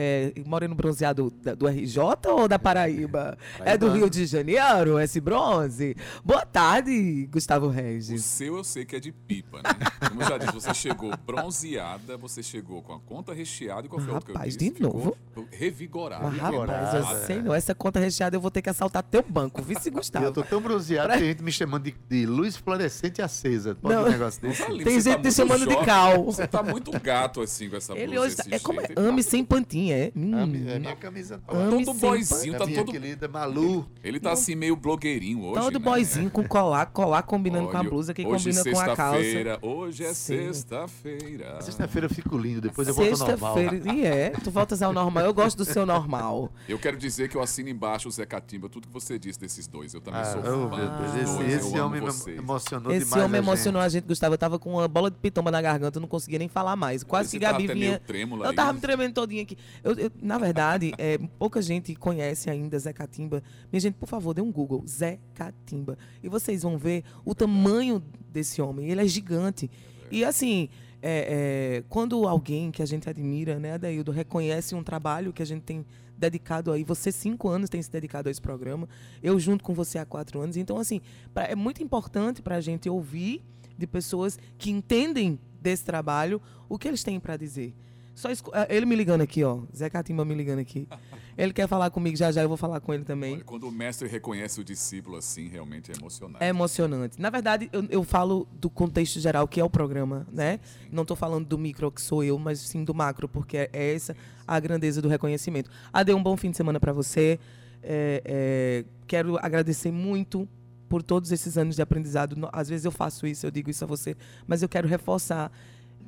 [0.00, 1.98] É, moreno bronzeado da- do RJ
[2.30, 3.36] ou da Paraíba?
[3.64, 3.88] É do.
[3.90, 5.96] Rio de Janeiro, esse bronze?
[6.24, 8.22] Boa tarde, Gustavo O Regis.
[8.24, 9.70] seu eu sei que é de pipa, né?
[10.08, 14.00] Como eu já disse, você chegou bronzeada, você chegou com a conta recheada e qual
[14.00, 14.70] foi a outra que eu Rapaz, disse?
[14.72, 15.16] de novo?
[15.50, 16.28] Revigorada.
[16.30, 19.60] Mas, rapaz, eu sei não, essa conta recheada eu vou ter que assaltar teu banco,
[19.62, 20.30] vice E eu Gustavo.
[20.32, 23.74] tô tão bronzeado que tem gente me chamando de, de luz fluorescente acesa.
[23.74, 24.04] Pode Não.
[24.04, 24.62] um negócio desse?
[24.62, 25.84] Tá lindo, Tem você gente te muito chamando de jovem.
[25.86, 26.24] cal.
[26.24, 29.22] Você tá muito gato assim com essa Ele blusa hoje tá, é como é, ame
[29.22, 30.12] sem pantinha, é?
[30.16, 30.32] Hum.
[30.68, 31.40] É minha camisa.
[31.48, 33.86] Ame todo boyzinho, É tá todo, querida Malu.
[34.02, 35.84] ele tá assim meio blogueirinho hoje, Todo né?
[35.84, 39.18] boyzinho com colar, colar combinando com a Olha, blusa, que hoje combina com a calça.
[39.18, 41.60] sexta-feira, Hoje é sexta-feira.
[41.62, 43.54] Sexta-feira eu fico lindo, depois eu volto ao normal.
[43.54, 45.24] Sexta-feira, e é, tu voltas ao normal.
[45.24, 46.50] Eu gosto do seu normal.
[46.68, 49.66] Eu quero dizer que eu assino embaixo o Zé Catimba, tudo que você disse desses
[49.66, 49.94] dois.
[49.94, 52.38] Eu também Ah, sou oh, fã Deus, dois, esse, esse homem me vocês.
[52.38, 53.24] emocionou Esse demais.
[53.24, 53.48] homem a gente.
[53.48, 54.34] emocionou a gente, Gustavo.
[54.34, 57.02] Eu tava com uma bola de pitomba na garganta, eu não conseguia nem falar mais.
[57.02, 58.00] Quase Você que tava Gabi vinha.
[58.06, 59.56] trêmula Eu tava me tremendo todinha aqui.
[59.82, 63.42] Eu, eu- na verdade, é, pouca gente conhece ainda Zé Catimba.
[63.72, 64.84] Minha gente, por favor, dê um Google.
[64.86, 65.96] Zé Catimba.
[66.22, 68.02] E vocês vão ver o tamanho
[68.32, 68.90] desse homem.
[68.90, 69.70] Ele é gigante.
[70.10, 70.68] E assim,
[71.02, 75.46] é, é, quando alguém que a gente admira, né, Adaildo, reconhece um trabalho que a
[75.46, 75.84] gente tem
[76.16, 78.88] dedicado aí, você cinco anos tem se dedicado a esse programa,
[79.22, 80.56] eu junto com você há quatro anos.
[80.56, 81.00] Então, assim,
[81.32, 83.44] pra- é muito importante para a gente ouvir
[83.76, 87.72] de pessoas que entendem desse trabalho o que eles têm para dizer.
[88.18, 89.60] Só escu- ah, ele me ligando aqui, ó.
[89.74, 90.88] Zé Catimba me ligando aqui.
[91.36, 93.34] Ele quer falar comigo já já, eu vou falar com ele também.
[93.34, 96.42] Olha, quando o mestre reconhece o discípulo assim, realmente é emocionante.
[96.42, 97.20] É emocionante.
[97.22, 100.58] Na verdade, eu, eu falo do contexto geral, que é o programa, né?
[100.90, 103.94] Não estou falando do micro, que sou eu, mas sim do macro, porque é é
[103.94, 105.70] essa a grandeza do reconhecimento.
[105.92, 107.38] Ade, um bom fim de semana para você.
[107.80, 110.48] É, é, quero agradecer muito
[110.88, 112.36] por todos esses anos de aprendizado.
[112.52, 115.52] Às vezes eu faço isso, eu digo isso a você, mas eu quero reforçar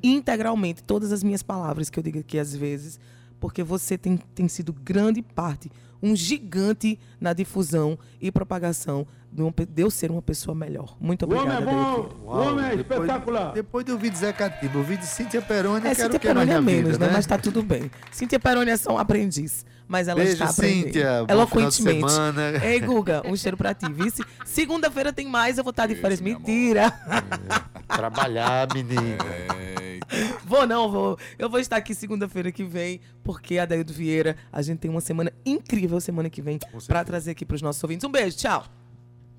[0.02, 2.98] integralmente todas as minhas palavras que eu digo aqui às vezes,
[3.38, 5.70] porque você tem, tem sido grande parte,
[6.02, 10.96] um gigante na difusão e propagação de, eu ser uma pessoa melhor.
[11.00, 11.76] Muito obrigada, Adair.
[12.24, 16.12] Uau, depois, Depois de ouvir de Zé Catimba, ouvir de Cíntia Peroni, É, eu quero
[16.12, 17.12] Cíntia o que mais Peroni é menos, vida, né?
[17.12, 17.90] Mas tá tudo bem.
[18.10, 19.64] Cíntia Peroni é só um aprendiz.
[19.86, 20.84] Mas ela Beijo, está aprendendo.
[20.84, 21.24] Cíntia.
[21.26, 21.98] Bom Eloquentemente.
[21.98, 22.64] final de semana.
[22.64, 24.22] Ei, Guga, um cheiro pra ti, vice.
[24.44, 26.20] Segunda-feira tem mais, eu vou estar de férias.
[26.20, 26.92] Mentira.
[27.88, 29.16] Trabalhar, menino.
[29.28, 29.98] É,
[30.44, 31.18] Vou não, vou.
[31.38, 35.00] Eu vou estar aqui segunda-feira que vem, porque a Daildo Vieira, a gente tem uma
[35.00, 37.04] semana incrível semana que vem pra certeza.
[37.04, 38.04] trazer aqui pros nossos ouvintes.
[38.04, 38.64] Um beijo, tchau.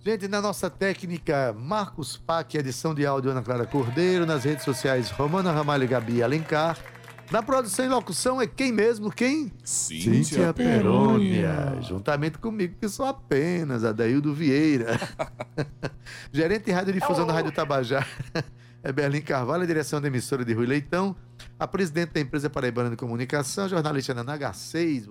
[0.03, 5.11] Gente, na nossa técnica, Marcos Pac, edição de áudio Ana Clara Cordeiro, nas redes sociais
[5.11, 6.75] Romana Ramalho e Gabi Alencar.
[7.29, 9.11] Na produção e locução é quem mesmo?
[9.11, 9.53] Quem?
[9.63, 11.77] Cíntia Perônia.
[11.81, 14.99] Juntamente comigo, que sou apenas Adaildo Vieira.
[16.33, 18.03] Gerente de radiodifusão da Rádio Tabajá
[18.81, 21.15] é Berlim Carvalho, a direção da emissora de Rui Leitão.
[21.59, 25.09] A presidente da empresa Paraibana de Comunicação, jornalista na H6.